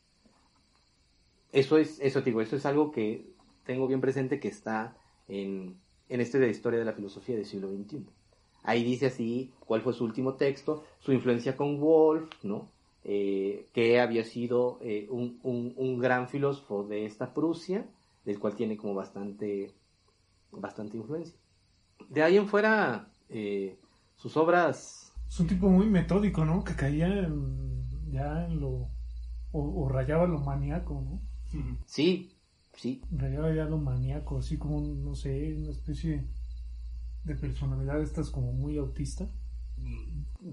[1.51, 3.27] Eso es, eso digo, eso es algo que
[3.65, 4.97] tengo bien presente que está
[5.27, 5.77] en,
[6.09, 8.05] en este de la historia de la filosofía del siglo XXI.
[8.63, 12.69] Ahí dice así cuál fue su último texto, su influencia con Wolf, ¿no?
[13.05, 17.85] Eh, que había sido eh, un, un, gran filósofo de esta Prusia,
[18.23, 19.73] del cual tiene como bastante,
[20.51, 21.35] bastante influencia.
[22.07, 23.77] De ahí en fuera, eh,
[24.15, 25.11] sus obras...
[25.27, 26.63] Es un tipo muy metódico, ¿no?
[26.63, 27.29] Que caía
[28.09, 28.87] ya en lo...
[29.51, 31.21] O, rayaba lo maníaco, ¿no?
[31.85, 32.31] Sí,
[32.73, 33.01] sí.
[33.11, 36.27] Rayaba ya lo maníaco, así como, no sé, una especie de
[37.25, 39.27] personalidad estas como muy autista.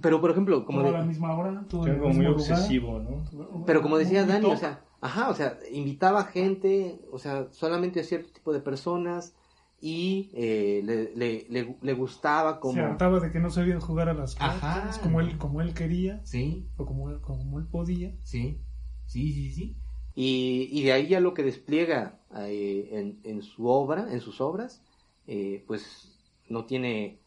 [0.00, 0.80] Pero, por ejemplo, como...
[0.80, 3.64] a la misma hora, todo muy obsesivo, ¿no?
[3.66, 8.04] Pero como decía Dani, o sea, ajá, o sea, invitaba gente, o sea, solamente a
[8.04, 9.34] cierto tipo de personas
[9.80, 12.74] y eh, le, le, le, gustaba como...
[12.74, 16.20] Se hartaba de que no sabían jugar a las cartas como él, como él quería.
[16.24, 16.68] Sí.
[16.76, 18.14] O como él, como él podía.
[18.22, 18.60] Sí,
[19.06, 19.76] sí, sí, sí.
[20.14, 24.40] Y, y de ahí ya lo que despliega eh, en, en, su obra, en sus
[24.40, 24.82] obras,
[25.26, 26.09] eh, pues
[26.50, 27.20] no tiene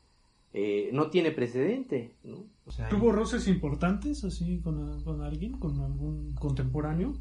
[0.54, 2.16] eh, no tiene precedente.
[2.24, 2.46] ¿no?
[2.90, 7.14] ¿Tuvo roces importantes así con, con, alguien, con algún contemporáneo?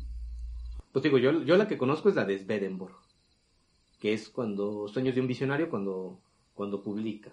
[0.93, 2.95] Pues digo, yo, yo la que conozco es la de Swedenborg,
[3.99, 6.21] que es cuando Sueños de un Visionario, cuando,
[6.53, 7.33] cuando publica.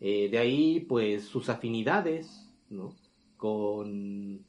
[0.00, 2.94] Eh, de ahí, pues, sus afinidades, ¿no?
[3.36, 4.44] Con...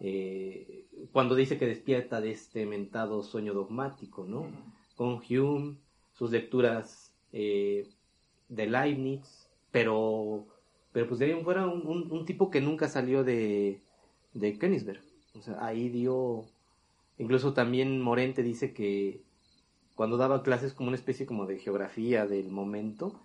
[0.00, 4.46] Eh, cuando dice que despierta de este mentado sueño dogmático, ¿no?
[4.94, 5.76] Con Hume,
[6.12, 7.14] sus lecturas
[8.48, 10.46] de Leibniz, pero,
[10.92, 13.80] pero pues de ahí fuera un, un, tipo que nunca salió de,
[14.34, 15.00] de Königsberg.
[15.38, 16.44] O sea, ahí dio,
[17.18, 19.20] incluso también Morente dice que
[19.96, 23.18] cuando daba clases como una especie como de geografía del momento,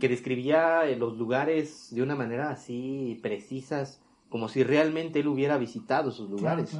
[0.00, 4.00] que describía eh, los lugares de una manera así precisas,
[4.30, 6.76] como si realmente él hubiera visitado esos lugares.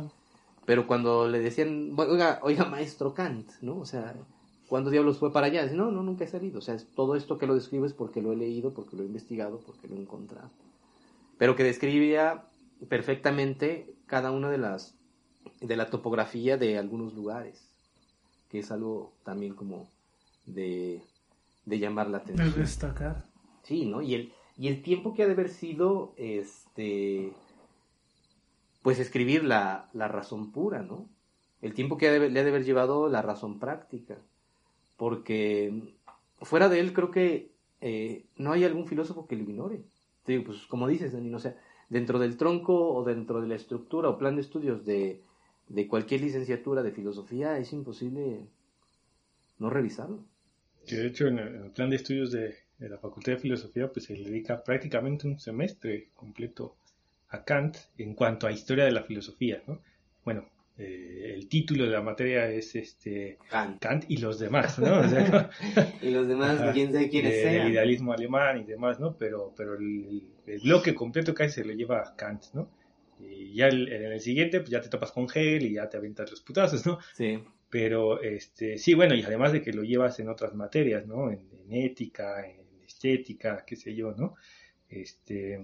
[0.65, 3.77] Pero cuando le decían, oiga, oiga, maestro Kant, ¿no?
[3.79, 4.15] O sea,
[4.69, 5.63] ¿Cuándo diablos fue para allá?
[5.63, 6.59] Dice, no, no, nunca he salido.
[6.59, 9.07] O sea, todo esto que lo describo es porque lo he leído, porque lo he
[9.07, 10.51] investigado, porque lo he encontrado.
[11.39, 12.45] Pero que describía
[12.89, 14.95] perfectamente cada una de las
[15.61, 17.69] de la topografía de algunos lugares,
[18.51, 19.89] que es algo también como
[20.47, 21.03] de,
[21.67, 22.53] de llamar la atención.
[22.53, 23.25] De destacar.
[23.63, 24.01] Sí, ¿no?
[24.03, 27.33] Y el, y el tiempo que ha de haber sido, este,
[28.83, 31.07] pues escribir la, la razón pura, ¿no?
[31.63, 34.17] El tiempo que le ha de haber llevado la razón práctica
[34.97, 35.95] porque
[36.41, 39.83] fuera de él creo que eh, no hay algún filósofo que lo ignore.
[40.25, 41.57] pues como dices, Dani, o sea,
[41.89, 45.21] dentro del tronco o dentro de la estructura o plan de estudios de,
[45.69, 48.41] de cualquier licenciatura de filosofía es imposible
[49.59, 50.25] no revisarlo.
[50.87, 54.07] Que de hecho en el, plan de estudios de, de, la Facultad de Filosofía pues
[54.07, 56.77] se dedica prácticamente un semestre completo
[57.29, 59.81] a Kant en cuanto a historia de la filosofía, ¿no?
[60.25, 60.47] Bueno,
[60.77, 63.39] eh, el título de la materia es este
[63.79, 65.03] Kant, y los demás, ¿no?
[66.03, 67.67] y los demás, quién sabe quiénes sean.
[67.67, 69.17] El idealismo alemán y demás, ¿no?
[69.17, 70.31] Pero, pero el,
[70.65, 72.69] bloque completo casi se lo lleva Kant, ¿no?
[73.21, 76.31] Y ya en el siguiente, pues ya te topas con Hegel y ya te aventas
[76.31, 76.99] los putazos, ¿no?
[77.15, 77.39] Sí.
[77.71, 81.31] Pero, este, sí, bueno, y además de que lo llevas en otras materias, ¿no?
[81.31, 84.35] En, ética, en estética, qué sé yo, ¿no?
[84.89, 85.61] Este,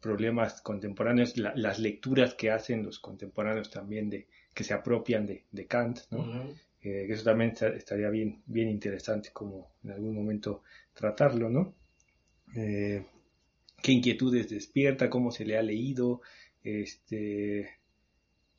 [0.00, 5.66] problemas contemporáneos, las lecturas que hacen los contemporáneos también de, que se apropian de, de
[5.66, 6.50] Kant, ¿no?
[6.82, 10.62] Eh, eso también estaría bien, bien interesante como en algún momento
[10.94, 11.74] tratarlo, ¿no?
[12.54, 13.04] Eh,
[13.82, 16.20] qué inquietudes despierta, cómo se le ha leído,
[16.62, 17.78] este,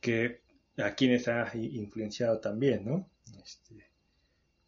[0.02, 0.42] que,
[0.78, 3.10] a quienes ha influenciado también, ¿no?
[3.42, 3.88] Este,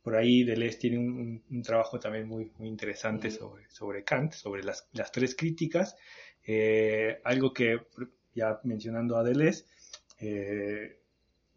[0.01, 4.88] por ahí Deleuze tiene un, trabajo también muy, muy interesante sobre, sobre Kant, sobre las,
[4.93, 5.95] las tres críticas,
[6.45, 7.79] eh, algo que
[8.33, 9.65] ya mencionando a Deleuze,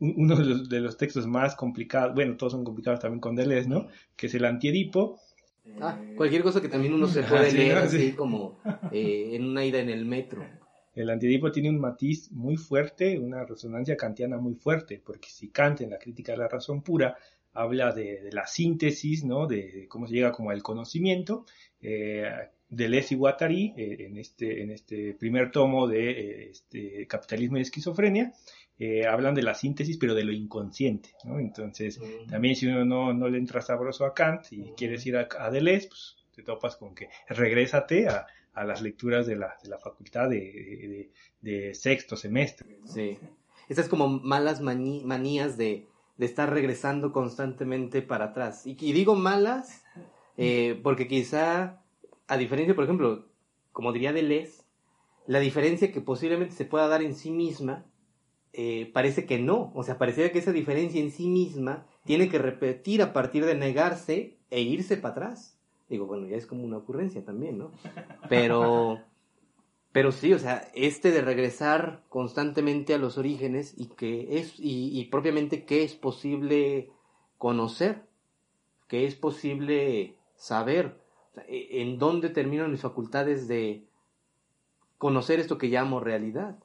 [0.03, 3.87] uno de los, textos más complicados, bueno, todos son complicados también con Deleuze, ¿no?
[4.17, 5.21] Que es el Antiedipo.
[5.81, 8.59] Ah, cualquier cosa que también uno se puede leer así como
[8.91, 10.45] eh, en una ida en el metro.
[10.95, 15.81] El Antiedipo tiene un matiz muy fuerte, una resonancia kantiana muy fuerte, porque si Kant
[15.83, 17.17] en la crítica de la razón pura
[17.55, 19.47] habla de, la síntesis, ¿no?
[19.47, 21.47] De, cómo se llega como al conocimiento,
[21.81, 22.29] eh,
[22.73, 27.61] Deleuze y Guattari, eh, en, este, en este primer tomo de eh, este, Capitalismo y
[27.61, 28.33] Esquizofrenia,
[28.79, 31.39] eh, hablan de la síntesis, pero de lo inconsciente, ¿no?
[31.39, 32.31] Entonces, mm.
[32.31, 35.89] también si uno no, no, le entra sabroso a Kant y quieres ir a, Deleuze,
[35.89, 40.31] pues te topas con que regrésate a, a las lecturas de la, de la facultad
[40.31, 41.11] de,
[41.43, 42.79] de, sexto semestre.
[42.87, 43.19] Sí.
[43.69, 48.67] Esas como malas manías de, de estar regresando constantemente para atrás.
[48.67, 49.85] Y, y digo malas
[50.83, 51.82] porque quizá
[52.33, 53.27] a diferencia, por ejemplo,
[53.73, 54.65] como diría Deleuze,
[55.27, 57.85] la diferencia que posiblemente se pueda dar en sí misma,
[58.55, 59.71] eh, parece que no.
[59.75, 63.55] O sea, pareciera que esa diferencia en sí misma tiene que repetir a partir de
[63.55, 65.59] negarse e irse para atrás.
[65.91, 67.71] Digo, bueno, ya es como una ocurrencia también, ¿no?
[68.31, 68.99] Pero,
[69.93, 74.99] pero sí, o sea, este de regresar constantemente a los orígenes y que es, y,
[74.99, 76.91] y propiamente qué es posible
[77.37, 78.07] conocer,
[78.89, 81.02] qué es posible saber,
[81.47, 83.85] ¿En dónde terminan mis facultades de
[84.99, 86.59] conocer esto que llamo realidad?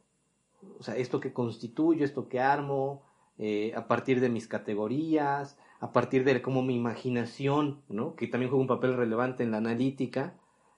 [0.80, 3.04] O sea, esto que constituyo, esto que armo,
[3.38, 8.16] eh, a partir de mis categorías, a partir de cómo mi imaginación, ¿no?
[8.16, 10.34] que también juega un papel relevante en la analítica,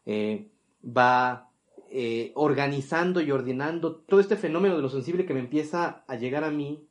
[0.05, 0.49] eh,
[0.85, 1.49] va
[1.89, 6.43] eh, organizando y ordenando todo este fenómeno de lo sensible que me empieza a llegar
[6.43, 6.85] a mí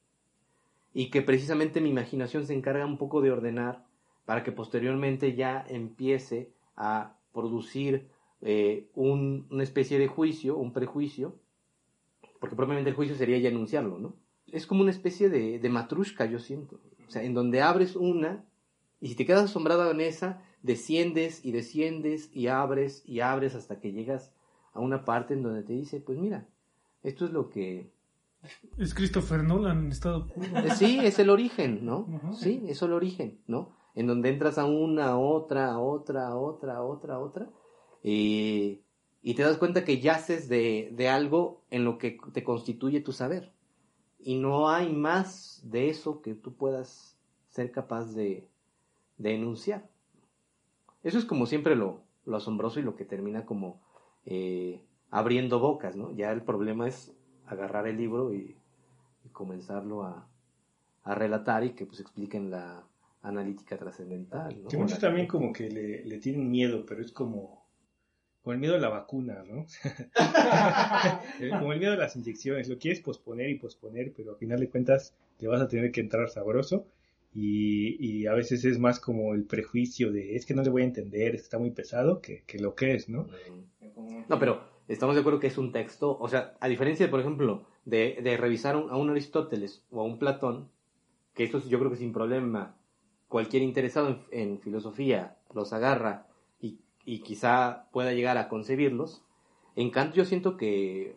[0.94, 3.84] y que precisamente mi imaginación se encarga un poco de ordenar
[4.24, 8.08] para que posteriormente ya empiece a producir
[8.40, 11.36] eh, una especie de juicio, un prejuicio,
[12.40, 14.14] porque probablemente el juicio sería ya enunciarlo, ¿no?
[14.46, 16.80] Es como una especie de, de matrushka, yo siento.
[17.06, 18.44] O sea, en donde abres una,
[19.00, 23.80] y si te quedas asombrado en esa, desciendes y desciendes y abres y abres hasta
[23.80, 24.32] que llegas
[24.72, 26.46] a una parte en donde te dice, pues mira,
[27.02, 27.90] esto es lo que...
[28.78, 30.46] Es Christopher Nolan en estado puro.
[30.76, 32.06] Sí, es el origen, ¿no?
[32.34, 33.76] Sí, es el origen, ¿no?
[33.98, 37.50] En donde entras a una, otra, otra, otra, otra, otra,
[38.00, 38.82] y,
[39.22, 43.10] y te das cuenta que yaces de, de algo en lo que te constituye tu
[43.10, 43.50] saber.
[44.20, 47.18] Y no hay más de eso que tú puedas
[47.48, 48.46] ser capaz de,
[49.16, 49.90] de enunciar.
[51.02, 53.80] Eso es como siempre lo, lo asombroso y lo que termina como
[54.26, 54.80] eh,
[55.10, 56.12] abriendo bocas, ¿no?
[56.12, 57.12] Ya el problema es
[57.46, 58.54] agarrar el libro y,
[59.32, 60.28] comenzarlo a,
[61.04, 62.84] a, relatar y que pues expliquen la,
[63.22, 64.64] analítica trascendental.
[64.68, 67.66] Que muchos también como que le, tienen miedo, pero es como,
[68.42, 69.66] como el miedo a la vacuna, ¿no?
[71.58, 74.68] como el miedo a las inyecciones, lo quieres posponer y posponer, pero al final de
[74.68, 76.86] cuentas te vas a tener que entrar sabroso.
[77.34, 80.86] Y, a veces es más como el prejuicio de es que no le voy a
[80.86, 83.28] entender, está muy pesado, que, lo que es, ¿no?
[84.28, 87.64] No, pero estamos de acuerdo que es un texto, o sea, a diferencia, por ejemplo,
[87.84, 90.68] de, de revisar a un Aristóteles o a un Platón,
[91.34, 92.77] que esto yo creo que sin problema
[93.28, 96.26] cualquier interesado en, filosofía los agarra
[96.60, 99.22] y, y, quizá pueda llegar a concebirlos,
[99.76, 101.16] en Kant yo siento que,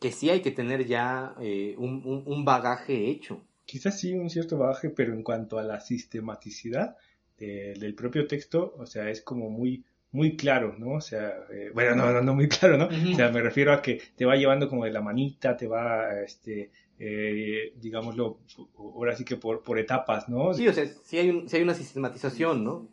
[0.00, 3.42] que sí hay que tener ya eh, un, un, bagaje hecho.
[3.64, 6.96] Quizás sí, un cierto bagaje, pero en cuanto a la sistematicidad
[7.38, 9.84] del propio texto, o sea, es como muy
[10.14, 10.92] muy claro, ¿no?
[10.92, 12.86] O sea, eh, bueno, no, no, no muy claro, ¿no?
[12.86, 16.20] O sea, me refiero a que te va llevando como de la manita, te va,
[16.20, 18.38] este, eh, digámoslo,
[18.78, 20.54] ahora sí que por, por etapas, ¿no?
[20.54, 22.88] Sí, o sea, sí hay, un, hay una sistematización, ¿no?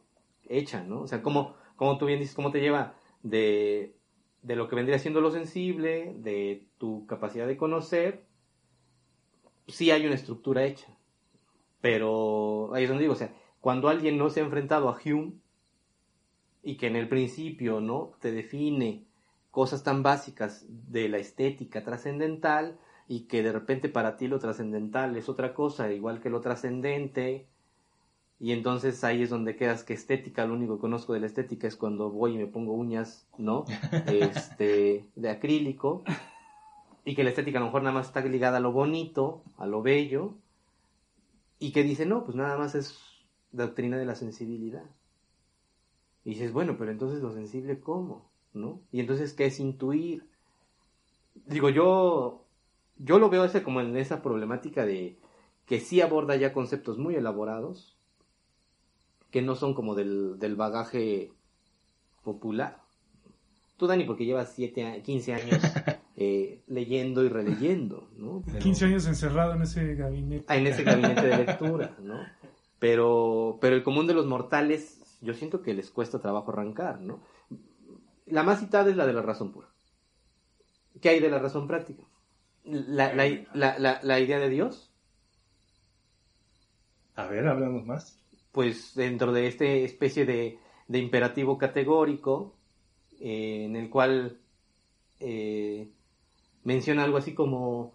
[0.47, 1.01] Hecha, ¿no?
[1.01, 3.95] O sea, como, como tú bien dices, cómo te lleva de,
[4.41, 8.25] de lo que vendría siendo lo sensible, de tu capacidad de conocer,
[9.67, 10.87] sí hay una estructura hecha.
[11.79, 15.33] Pero ahí es donde digo, o sea, cuando alguien no se ha enfrentado a Hume
[16.63, 18.13] y que en el principio, ¿no?
[18.19, 19.05] Te define
[19.49, 22.79] cosas tan básicas de la estética trascendental,
[23.11, 27.45] y que de repente para ti lo trascendental es otra cosa, igual que lo trascendente,
[28.39, 31.67] y entonces ahí es donde quedas que estética, lo único que conozco de la estética
[31.67, 33.65] es cuando voy y me pongo uñas, ¿no?
[34.07, 36.05] Este, de acrílico,
[37.03, 39.65] y que la estética a lo mejor nada más está ligada a lo bonito, a
[39.65, 40.35] lo bello,
[41.59, 42.97] y que dice, no, pues nada más es
[43.51, 44.85] doctrina de la sensibilidad.
[46.23, 48.31] Y dices, bueno, pero entonces lo sensible, ¿cómo?
[48.53, 48.79] ¿No?
[48.89, 50.25] Y entonces, ¿qué es intuir?
[51.45, 52.40] Digo, yo
[53.03, 55.17] yo lo veo ese como en esa problemática de
[55.65, 57.97] que sí aborda ya conceptos muy elaborados,
[59.31, 61.31] que no son como del, del bagaje
[62.23, 62.81] popular.
[63.77, 65.61] Tú, Dani, porque llevas 7, 15 años
[66.15, 68.43] eh, leyendo y releyendo, ¿no?
[68.59, 70.45] 15 años encerrado en ese gabinete.
[70.47, 72.19] Ah, en ese gabinete de lectura, ¿no?
[72.77, 77.21] Pero, pero el común de los mortales, yo siento que les cuesta trabajo arrancar, ¿no?
[78.27, 79.67] La más citada es la de la razón pura.
[81.01, 82.03] ¿Qué hay de la razón práctica?
[82.63, 84.89] La, la, la, la idea de Dios,
[87.15, 88.17] A ver, hablamos más.
[88.51, 92.53] pues dentro de esta especie de, de imperativo categórico,
[93.19, 94.37] eh, en el cual
[95.19, 95.89] eh,
[96.63, 97.93] menciona algo así como,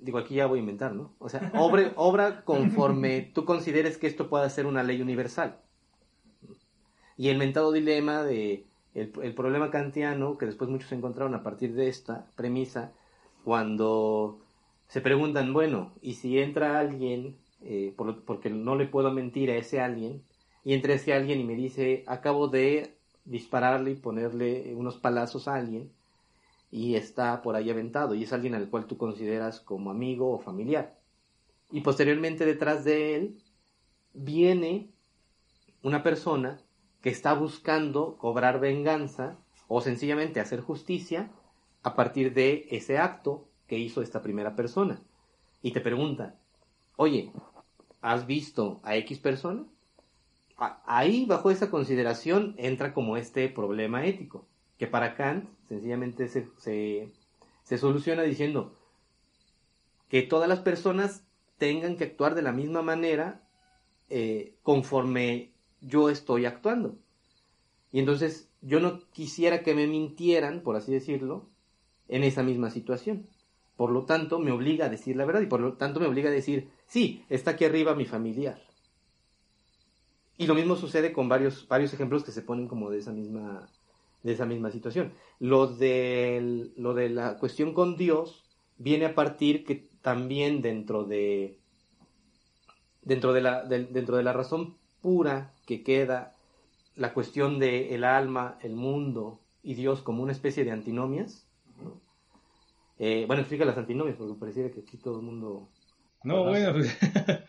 [0.00, 1.12] digo, aquí ya voy a inventar, ¿no?
[1.18, 5.58] O sea, obre- obra conforme tú consideres que esto pueda ser una ley universal.
[7.16, 11.74] Y el mentado dilema de el, el problema kantiano, que después muchos encontraron a partir
[11.74, 12.92] de esta premisa,
[13.46, 14.40] cuando
[14.88, 19.80] se preguntan, bueno, ¿y si entra alguien, eh, porque no le puedo mentir a ese
[19.80, 20.24] alguien,
[20.64, 25.54] y entra ese alguien y me dice, acabo de dispararle y ponerle unos palazos a
[25.54, 25.92] alguien,
[26.72, 30.40] y está por ahí aventado, y es alguien al cual tú consideras como amigo o
[30.40, 30.98] familiar.
[31.70, 33.36] Y posteriormente detrás de él
[34.12, 34.90] viene
[35.84, 36.58] una persona
[37.00, 39.38] que está buscando cobrar venganza
[39.68, 41.30] o sencillamente hacer justicia
[41.86, 45.00] a partir de ese acto que hizo esta primera persona.
[45.62, 46.34] Y te pregunta,
[46.96, 47.30] oye,
[48.00, 49.64] ¿has visto a X persona?
[50.56, 54.44] Ahí, bajo esa consideración, entra como este problema ético,
[54.78, 57.12] que para Kant sencillamente se, se,
[57.62, 58.74] se soluciona diciendo
[60.08, 61.22] que todas las personas
[61.56, 63.42] tengan que actuar de la misma manera
[64.10, 66.96] eh, conforme yo estoy actuando.
[67.92, 71.46] Y entonces yo no quisiera que me mintieran, por así decirlo,
[72.08, 73.26] en esa misma situación.
[73.76, 76.30] Por lo tanto, me obliga a decir la verdad y por lo tanto me obliga
[76.30, 78.58] a decir, sí, está aquí arriba mi familiar.
[80.38, 83.68] Y lo mismo sucede con varios, varios ejemplos que se ponen como de esa misma,
[84.22, 85.12] de esa misma situación.
[85.40, 88.44] Lo, del- lo de la cuestión con Dios
[88.78, 91.58] viene a partir que también dentro de,
[93.02, 96.34] dentro de la, del- dentro de la razón pura que queda
[96.96, 101.45] la cuestión de el alma, el mundo y Dios como una especie de antinomias.
[102.98, 103.04] ¿No?
[103.06, 105.68] Eh, bueno, explica las antinomias porque pareciera que aquí todo el mundo...
[106.24, 106.50] No, Conoce.
[106.50, 106.98] bueno, pues,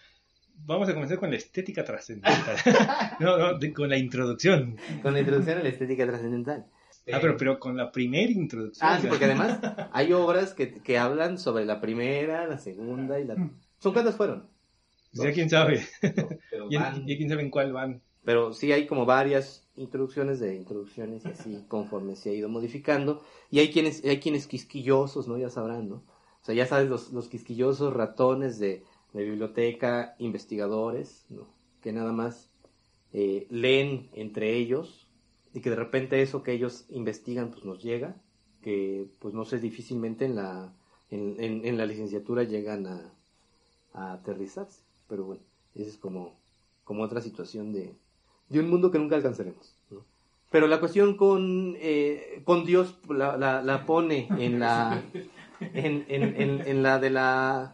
[0.66, 2.56] vamos a comenzar con la estética trascendental.
[3.20, 4.78] no, no, de- con la introducción.
[5.02, 6.66] Con la introducción a la estética trascendental.
[7.12, 8.90] Ah, pero, pero con la primera introducción.
[8.90, 9.60] Ah, sí, porque además
[9.94, 13.36] hay obras que, que hablan sobre la primera, la segunda y la...
[13.80, 14.50] ¿Son cuántas fueron?
[15.14, 15.86] Ya quién sabe.
[16.70, 18.02] Ya, van- ya quién sabe en cuál van.
[18.28, 23.22] Pero sí hay como varias introducciones de introducciones y así conforme se ha ido modificando.
[23.50, 25.38] Y hay quienes, hay quienes quisquillosos, ¿no?
[25.38, 25.96] Ya sabrán, ¿no?
[26.42, 31.48] O sea, ya sabes, los, los quisquillosos ratones de, de biblioteca, investigadores, ¿no?
[31.82, 32.52] Que nada más
[33.14, 35.08] eh, leen entre ellos
[35.54, 38.22] y que de repente eso que ellos investigan pues nos llega,
[38.62, 40.74] que pues no sé, difícilmente en la,
[41.12, 43.14] en, en- en la licenciatura llegan a,
[43.94, 44.82] a aterrizarse.
[45.08, 45.44] Pero bueno,
[45.76, 46.36] esa es como,
[46.84, 47.96] como otra situación de,
[48.50, 49.74] de un mundo que nunca alcanzaremos.
[50.50, 55.04] Pero la cuestión con, eh, con Dios la, la- la pone en la,
[55.60, 57.74] en, en- en- la de la,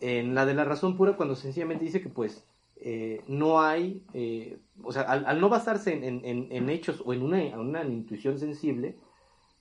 [0.00, 2.44] en la de la razón pura cuando sencillamente dice que pues
[2.76, 7.82] eh, no hay, eh, o sea, al, no basarse en, hechos o en una, una
[7.84, 8.96] intuición sensible,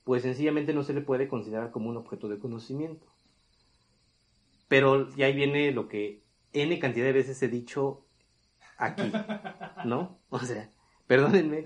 [0.03, 3.07] pues sencillamente no se le puede considerar como un objeto de conocimiento.
[4.67, 6.21] Pero ya ahí viene lo que
[6.53, 8.01] N cantidad de veces he dicho
[8.77, 9.11] aquí,
[9.85, 10.19] ¿no?
[10.29, 10.69] O sea,
[11.07, 11.65] perdónenme,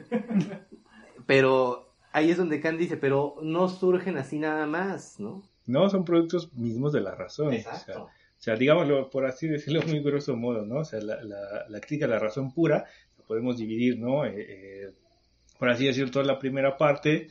[1.25, 5.43] pero ahí es donde Kant dice, pero no surgen así nada más, ¿no?
[5.65, 7.53] No, son productos mismos de la razón.
[7.53, 8.01] O sea,
[8.37, 10.79] o sea, digámoslo, por así decirlo, muy grosso modo, ¿no?
[10.79, 12.85] O sea, la, la, la crítica a la razón pura
[13.17, 14.25] la podemos dividir, ¿no?
[14.25, 14.91] Eh, eh,
[15.57, 17.27] por así decirlo, toda la primera parte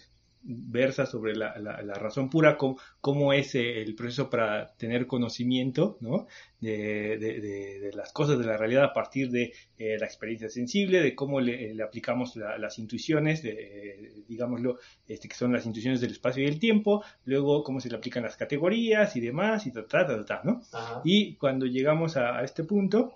[0.49, 5.07] versa sobre la, la, la razón pura, cómo, cómo es eh, el proceso para tener
[5.07, 6.27] conocimiento, ¿no?
[6.61, 10.49] De, de, de, de las cosas de la realidad a partir de eh, la experiencia
[10.49, 14.79] sensible, de cómo le, le aplicamos la- las intuiciones, eh, digámoslo,
[15.09, 18.23] este, que son las intuiciones del espacio y el tiempo, luego cómo se le aplican
[18.23, 20.63] las categorías y demás, y ta, ta, ta, ta, ¿no?
[20.73, 21.03] Ajá.
[21.05, 23.13] Y cuando llegamos a, a este punto,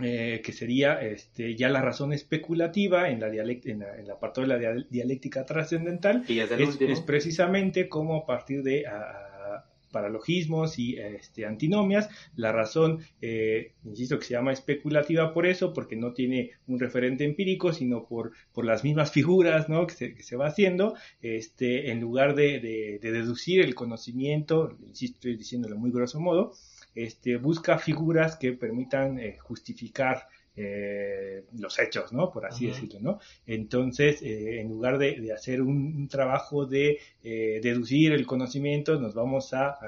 [0.00, 4.18] eh, que sería este, ya la razón especulativa en la, dialect en la, en la
[4.18, 6.24] parte de la dial- dialéctica trascendental,
[6.60, 12.98] es es, precisamente como a partir de a- a paralogismos y este, antinomias, la razón,
[13.22, 18.04] eh, insisto, que se llama especulativa por eso, porque no tiene un referente empírico, sino
[18.06, 19.86] por, por las mismas figuras ¿no?
[19.86, 24.76] que, se, que se va haciendo, este, en lugar de, de- de deducir el conocimiento,
[24.86, 26.52] insisto, estoy diciéndolo muy grosso modo,
[26.96, 30.26] este, busca figuras que permitan eh, justificar
[30.58, 32.30] eh, los hechos, ¿no?
[32.32, 33.18] Por así decirlo, ¿no?
[33.46, 39.52] Entonces, eh, en lugar de, hacer un, trabajo de eh, deducir el conocimiento, nos vamos
[39.52, 39.78] a,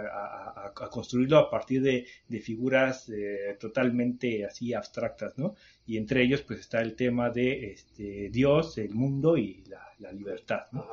[0.91, 2.07] construirlo a partir de,
[2.41, 3.11] figuras
[3.59, 5.55] totalmente así abstractas, ¿no?
[5.87, 9.65] Y entre ellos, pues está el tema de este, Dios, el mundo y
[9.99, 10.85] la, libertad, ¿no?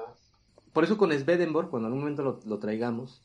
[0.72, 3.22] Por eso con Swedenborg, cuando en algún momento lo, lo traigamos,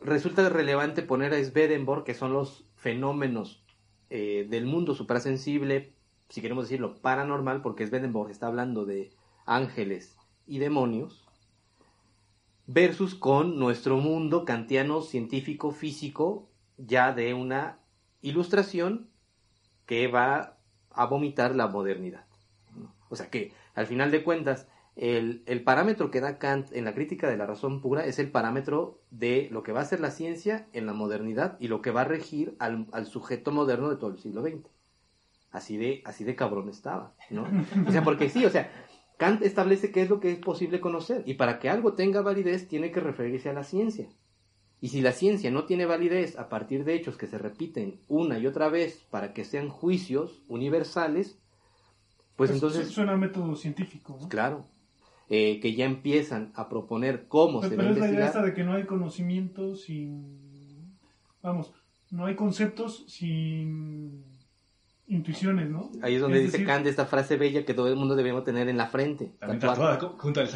[0.00, 3.62] resulta relevante poner a Swedenborg, que son los fenómenos
[4.10, 5.92] eh, del mundo suprasensible,
[6.28, 9.10] si queremos decirlo, paranormal, porque Swedenborg está hablando de
[9.46, 11.24] ángeles y demonios,
[12.66, 17.78] versus con nuestro mundo kantiano científico físico, ya de una
[18.20, 19.08] ilustración
[19.86, 20.58] que va
[20.90, 22.26] a vomitar la modernidad.
[23.08, 24.68] O sea que, al final de cuentas,
[24.98, 29.00] el, parámetro que da Kant en la crítica de la razón pura es el parámetro
[29.12, 32.00] de lo que va a ser la ciencia en la modernidad y lo que va
[32.00, 34.68] a regir al, sujeto moderno de todo el siglo XX.
[35.52, 37.46] Así de, así de cabrón estaba, ¿no?
[37.86, 38.72] O sea, porque sí, o sea,
[39.18, 42.66] Kant establece qué es lo que es posible conocer y para que algo tenga validez
[42.66, 44.08] tiene que referirse a la ciencia.
[44.80, 48.38] Y si la ciencia no tiene validez a partir de hechos que se repiten una
[48.38, 51.38] y otra vez para que sean juicios universales,
[52.34, 52.88] pues, pues entonces...
[52.88, 54.28] Suena a método científico, ¿no?
[54.28, 54.66] Claro,
[55.28, 57.94] eh, que ya empiezan a proponer cómo se va a investigar.
[57.94, 60.98] Pero es la idea esta de que no hay conocimiento sin...
[61.42, 61.72] Vamos,
[62.10, 64.24] no hay conceptos sin
[65.08, 65.90] intuiciones, ¿no?
[66.02, 68.76] Ahí es donde dice Kant esta frase bella que todo el mundo debemos tener en
[68.76, 69.32] la frente.
[69.38, 70.48] También tatuada junto al.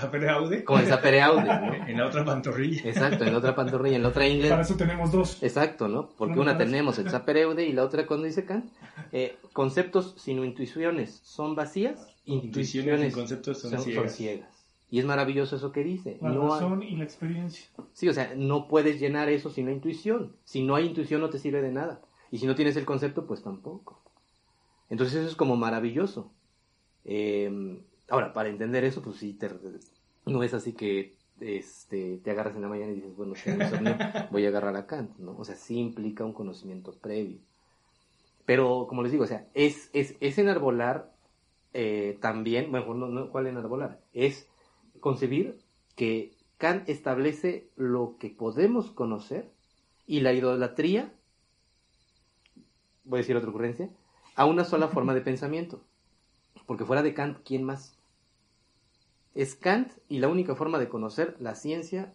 [0.64, 1.52] Con el sapereaude.
[1.88, 2.82] en la otra pantorrilla.
[2.84, 4.50] Exacto, en la otra pantorrilla, en la otra ingle.
[4.50, 5.42] Para eso tenemos dos.
[5.42, 6.10] Exacto, ¿no?
[6.16, 8.66] Porque una tenemos el sapereude y la otra, cuando dice Kant,
[9.10, 14.61] eh, conceptos sin intuiciones son vacías, intuiciones, y conceptos son, ciegas.
[14.92, 16.18] Y es maravilloso eso que dice.
[16.20, 17.66] La razón y la experiencia.
[17.94, 20.36] Sí, o sea, no puedes llenar eso sin la intuición.
[20.44, 22.02] Si no hay intuición no te sirve de nada.
[22.30, 24.02] Y si no tienes el concepto, pues tampoco.
[24.90, 26.30] Entonces eso es como maravilloso.
[27.06, 27.80] Em,
[28.10, 29.38] ahora, para entender eso, pues sí,
[30.26, 33.32] no es así que este, te agarras en la mañana y dices, bueno,
[34.30, 35.34] voy a agarrar a Kant, ¿no?
[35.38, 37.38] O sea, sí implica un conocimiento previo.
[38.44, 41.14] Pero, como les digo, o sea, es, es, es enarbolar
[41.72, 44.02] eh, también, bueno, no, no, ¿cuál enarbolar?
[44.12, 44.51] Es
[45.02, 45.58] concebir
[45.96, 49.52] que Kant establece lo que podemos conocer
[50.06, 51.12] y la idolatría,
[53.04, 53.90] voy a decir otra ocurrencia,
[54.36, 55.82] a una sola forma de pensamiento.
[56.66, 57.98] Porque fuera de Kant, ¿quién más?
[59.34, 62.14] Es Kant y la única forma de conocer la ciencia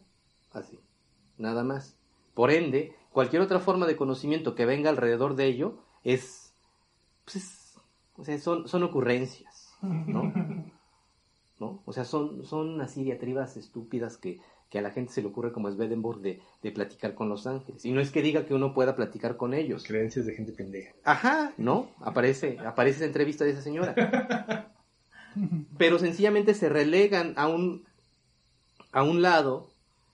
[0.53, 0.79] así,
[1.37, 1.97] nada más.
[2.33, 6.53] Por ende, cualquier otra forma de conocimiento que venga alrededor de ello es,
[7.25, 7.75] pues
[8.15, 10.31] o sea, son, son ocurrencias, ¿no?
[11.59, 11.81] ¿no?
[11.85, 14.39] O sea, son, son así diatribas estúpidas que,
[14.73, 17.83] a la gente se le ocurre como es Bedenburg de, de platicar con los ángeles.
[17.83, 19.83] Y no es que diga que uno pueda platicar con ellos.
[19.83, 20.93] Creencias de gente pendeja.
[21.03, 21.89] Ajá, ¿no?
[21.99, 24.71] Aparece, aparece esa entrevista de esa señora.
[25.77, 27.85] Pero sencillamente se relegan a un,
[28.91, 29.71] a un lado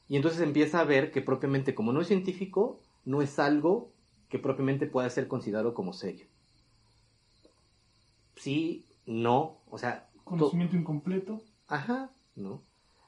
[0.07, 3.91] y entonces empieza a ver que propiamente como no es científico, no es algo
[4.29, 6.25] que propiamente pueda ser considerado como serio.
[8.35, 11.41] Sí, no, o sea, conocimiento incompleto.
[11.67, 12.61] Ajá, ¿no?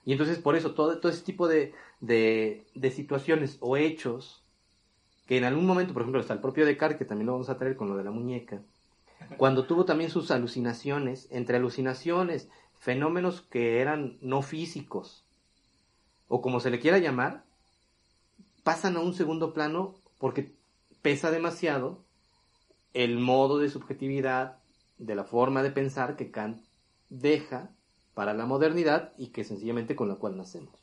[0.06, 4.44] Y entonces por eso todo, todo ese tipo de, de, situaciones o hechos
[5.26, 7.58] que en algún momento, por ejemplo, está el propio Descartes, que también lo vamos a
[7.58, 8.62] traer con lo de la muñeca,
[9.38, 15.26] cuando tuvo también sus alucinaciones, entre alucinaciones, fenómenos que eran no físicos,
[16.28, 17.44] o como se le quiera llamar,
[18.64, 20.54] pasan a un segundo plano porque
[21.02, 22.04] pesa demasiado
[22.94, 24.60] el modo de subjetividad,
[24.98, 26.62] de la forma de pensar que Kant
[27.10, 27.72] deja
[28.14, 30.74] para la modernidad y que sencillamente con la cual nacemos.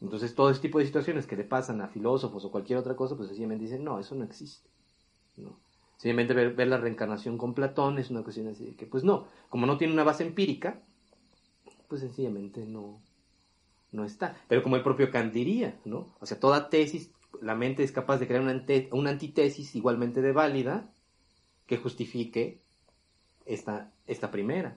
[0.00, 3.16] Entonces todo este tipo de situaciones que le pasan a filósofos o cualquier otra cosa,
[3.16, 4.70] pues sencillamente dicen, no, eso no existe.
[5.36, 5.58] ¿no?
[5.96, 9.66] Sencillamente ver, la reencarnación con Platón es una cuestión así de que, pues no, como
[9.66, 10.80] no tiene una base empírica,
[11.88, 13.02] pues sencillamente no,
[13.92, 14.36] no está.
[14.48, 16.14] Pero como el propio Kant diría, ¿no?
[16.20, 17.10] O sea, toda tesis,
[17.42, 20.90] la mente es capaz de crear una, una antitesis igualmente de válida
[21.66, 22.62] que justifique
[23.46, 24.76] esta, esta primera.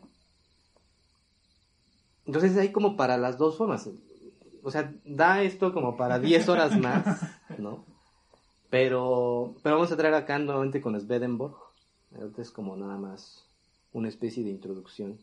[2.25, 3.89] Entonces hay como para las dos formas.
[4.63, 7.03] O sea, da esto como para 10 horas más,
[7.57, 7.85] ¿no?
[8.69, 11.55] Pero, pero vamos a traer acá nuevamente con Swedenborg.
[12.15, 13.43] Ahorita es como nada más
[13.91, 15.19] una especie de introducción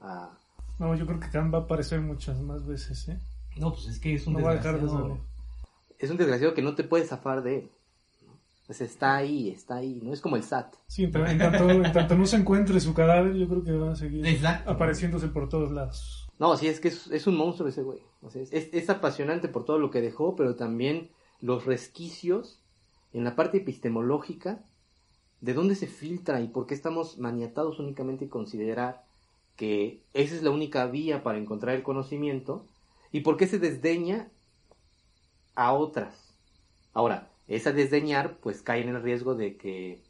[0.00, 0.30] a...
[0.78, 3.18] No, yo creo que Kant va a aparecer muchas más veces, ¿eh?
[3.56, 5.18] No, pues es que es un desgraciado.
[5.98, 7.70] es un desgraciado que no te puedes zafar de él.
[8.66, 10.74] Pues está ahí, está ahí, no es como el SAT.
[10.86, 14.24] Sí, pero en tanto, no se encuentre su cadáver, yo creo que va a seguir
[14.66, 16.28] apareciéndose por todos lados.
[16.38, 18.00] No, sí, es que es, un monstruo ese güey.
[18.50, 21.10] es, apasionante por todo lo que dejó, pero también
[21.40, 22.60] los resquicios
[23.12, 24.64] en la parte epistemológica
[25.44, 29.04] ¿De dónde se filtra y por qué estamos maniatados únicamente en considerar
[29.56, 32.64] que esa es la única vía para encontrar el conocimiento?
[33.12, 34.30] ¿Y por qué se desdeña
[35.54, 36.34] a otras?
[36.94, 40.02] Ahora, esa desdeñar pues cae en el riesgo de que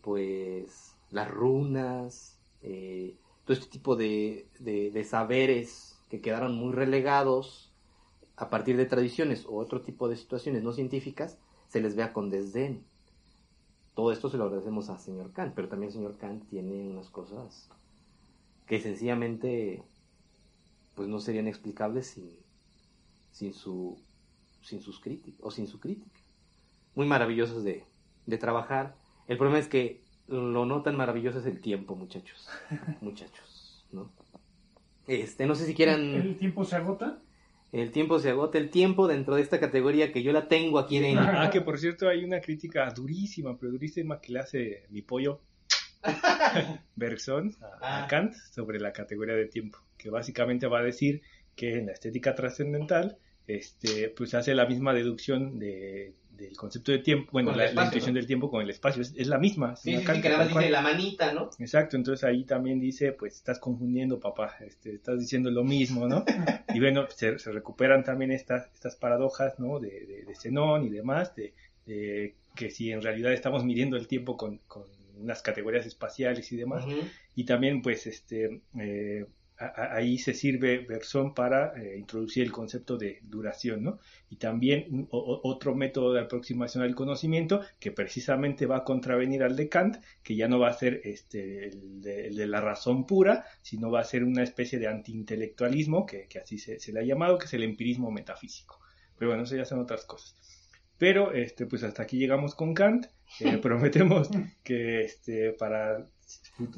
[0.00, 7.72] pues las runas, eh, todo este tipo de, de, saberes que quedaron muy relegados
[8.36, 11.38] a partir de tradiciones o otro tipo de situaciones no científicas,
[11.68, 12.84] se les vea con desdén.
[13.94, 17.10] Todo esto se lo agradecemos al señor Kant, pero también el señor Kant tiene unas
[17.10, 17.68] cosas
[18.66, 19.82] que sencillamente
[20.94, 22.30] pues no serían explicables sin,
[23.32, 23.98] sin su
[24.62, 26.21] sin sus críticas o sin su crítica.
[26.94, 27.84] Muy maravillosos de,
[28.26, 28.94] de trabajar.
[29.28, 32.48] El problema es que lo no tan maravilloso es el tiempo, muchachos.
[33.00, 34.10] muchachos, ¿no?
[35.06, 36.14] Este, no sé si quieran...
[36.14, 37.18] ¿El tiempo se agota?
[37.72, 40.98] El tiempo se agota, el tiempo dentro de esta categoría que yo la tengo aquí
[40.98, 41.18] en...
[41.18, 45.40] Ah, que por cierto hay una crítica durísima, pero durísima que le hace mi pollo
[46.96, 48.06] Bergson a, a, ah.
[48.08, 51.22] Kant sobre la categoría de tiempo, que básicamente va a decir
[51.56, 56.98] que en la estética trascendental este, pues hace la misma deducción de del concepto de
[56.98, 59.76] tiempo, bueno, la, intuición del tiempo con el espacio es, la misma.
[59.76, 61.50] Sí, sí, que nada dice la manita, ¿no?
[61.58, 66.24] Exacto, entonces ahí también dice, pues estás confundiendo, papá, este, estás diciendo lo mismo, ¿no?
[66.74, 69.78] y bueno, se, recuperan también estas, estas paradojas, ¿no?
[69.78, 71.54] De, de, de Zenón y demás, de,
[72.54, 74.84] que si en realidad estamos midiendo el tiempo con, con
[75.18, 76.84] unas categorías espaciales y demás,
[77.34, 78.60] y también, pues, este...
[78.78, 79.26] Eh,
[79.76, 83.98] ahí se sirve Bersón para eh, introducir el concepto de duración, ¿no?
[84.30, 89.68] Y también otro método de aproximación al conocimiento que precisamente va a contravenir al de
[89.68, 94.00] Kant, que ya no va a ser este, el, de, la razón pura, sino va
[94.00, 97.54] a ser una especie de antiintelectualismo, que, que así se, le ha llamado, que es
[97.54, 98.80] el empirismo metafísico.
[99.18, 100.34] Pero bueno, eso ya son otras cosas.
[100.98, 103.06] Pero este, pues hasta aquí llegamos con Kant.
[103.40, 104.28] Eh, prometemos
[104.62, 106.06] que este, para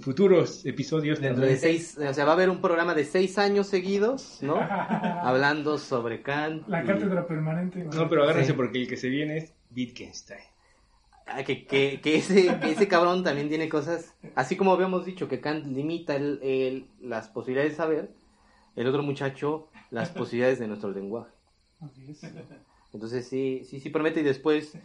[0.00, 1.20] futuros episodios.
[1.20, 4.56] Dentro de seis, o sea, va a haber un programa de seis años seguidos, ¿no?
[5.22, 6.68] Hablando sobre Kant.
[6.68, 7.84] La cátedra permanente.
[7.84, 10.40] No, pero agárrense porque el que se viene es Wittgenstein.
[11.26, 15.26] Ah, que, que, que, ese, que ese cabrón también tiene cosas, así como habíamos dicho
[15.26, 18.10] que Kant limita el, las posibilidades de saber,
[18.76, 21.30] el otro muchacho las posibilidades de nuestro lenguaje.
[22.92, 24.76] Entonces sí, sí, sí promete y después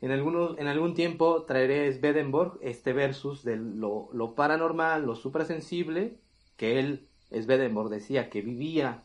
[0.00, 6.16] en, algunos, en algún tiempo traeré Swedenborg este versus de lo, lo paranormal, lo suprasensible,
[6.56, 9.02] que él, Swedenborg, decía que vivía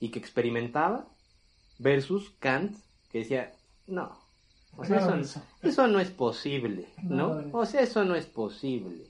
[0.00, 1.06] y que experimentaba,
[1.78, 2.76] versus Kant,
[3.10, 3.52] que decía,
[3.86, 4.16] no,
[5.62, 7.42] eso, no es posible, ¿no?
[7.52, 9.06] O sea, eso no es posible.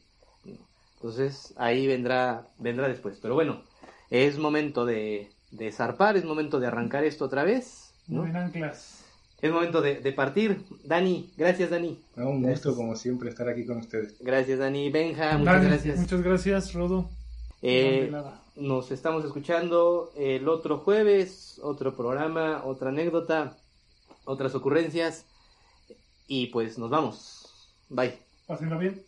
[0.96, 3.18] Entonces ahí vendrá, vendrá después.
[3.20, 3.62] Pero bueno,
[4.10, 7.92] es momento de, de zarpar, es momento de arrancar esto otra vez.
[8.06, 8.22] ¿no?
[8.22, 8.95] anclas.
[9.40, 10.64] Es momento de, partir.
[10.84, 11.98] Dani, gracias Dani.
[12.16, 14.16] un gusto como siempre estar aquí con ustedes.
[14.20, 14.90] Gracias Dani.
[14.90, 15.98] Benja, muchas gracias.
[15.98, 17.10] Muchas gracias Rodo.
[17.60, 18.10] Eh,
[18.56, 23.56] nos estamos escuchando el otro jueves, otro programa, otra anécdota,
[24.24, 25.26] otras ocurrencias.
[26.26, 27.70] Y pues nos vamos.
[27.88, 28.18] Bye.
[28.46, 29.02] Pásenlo bien.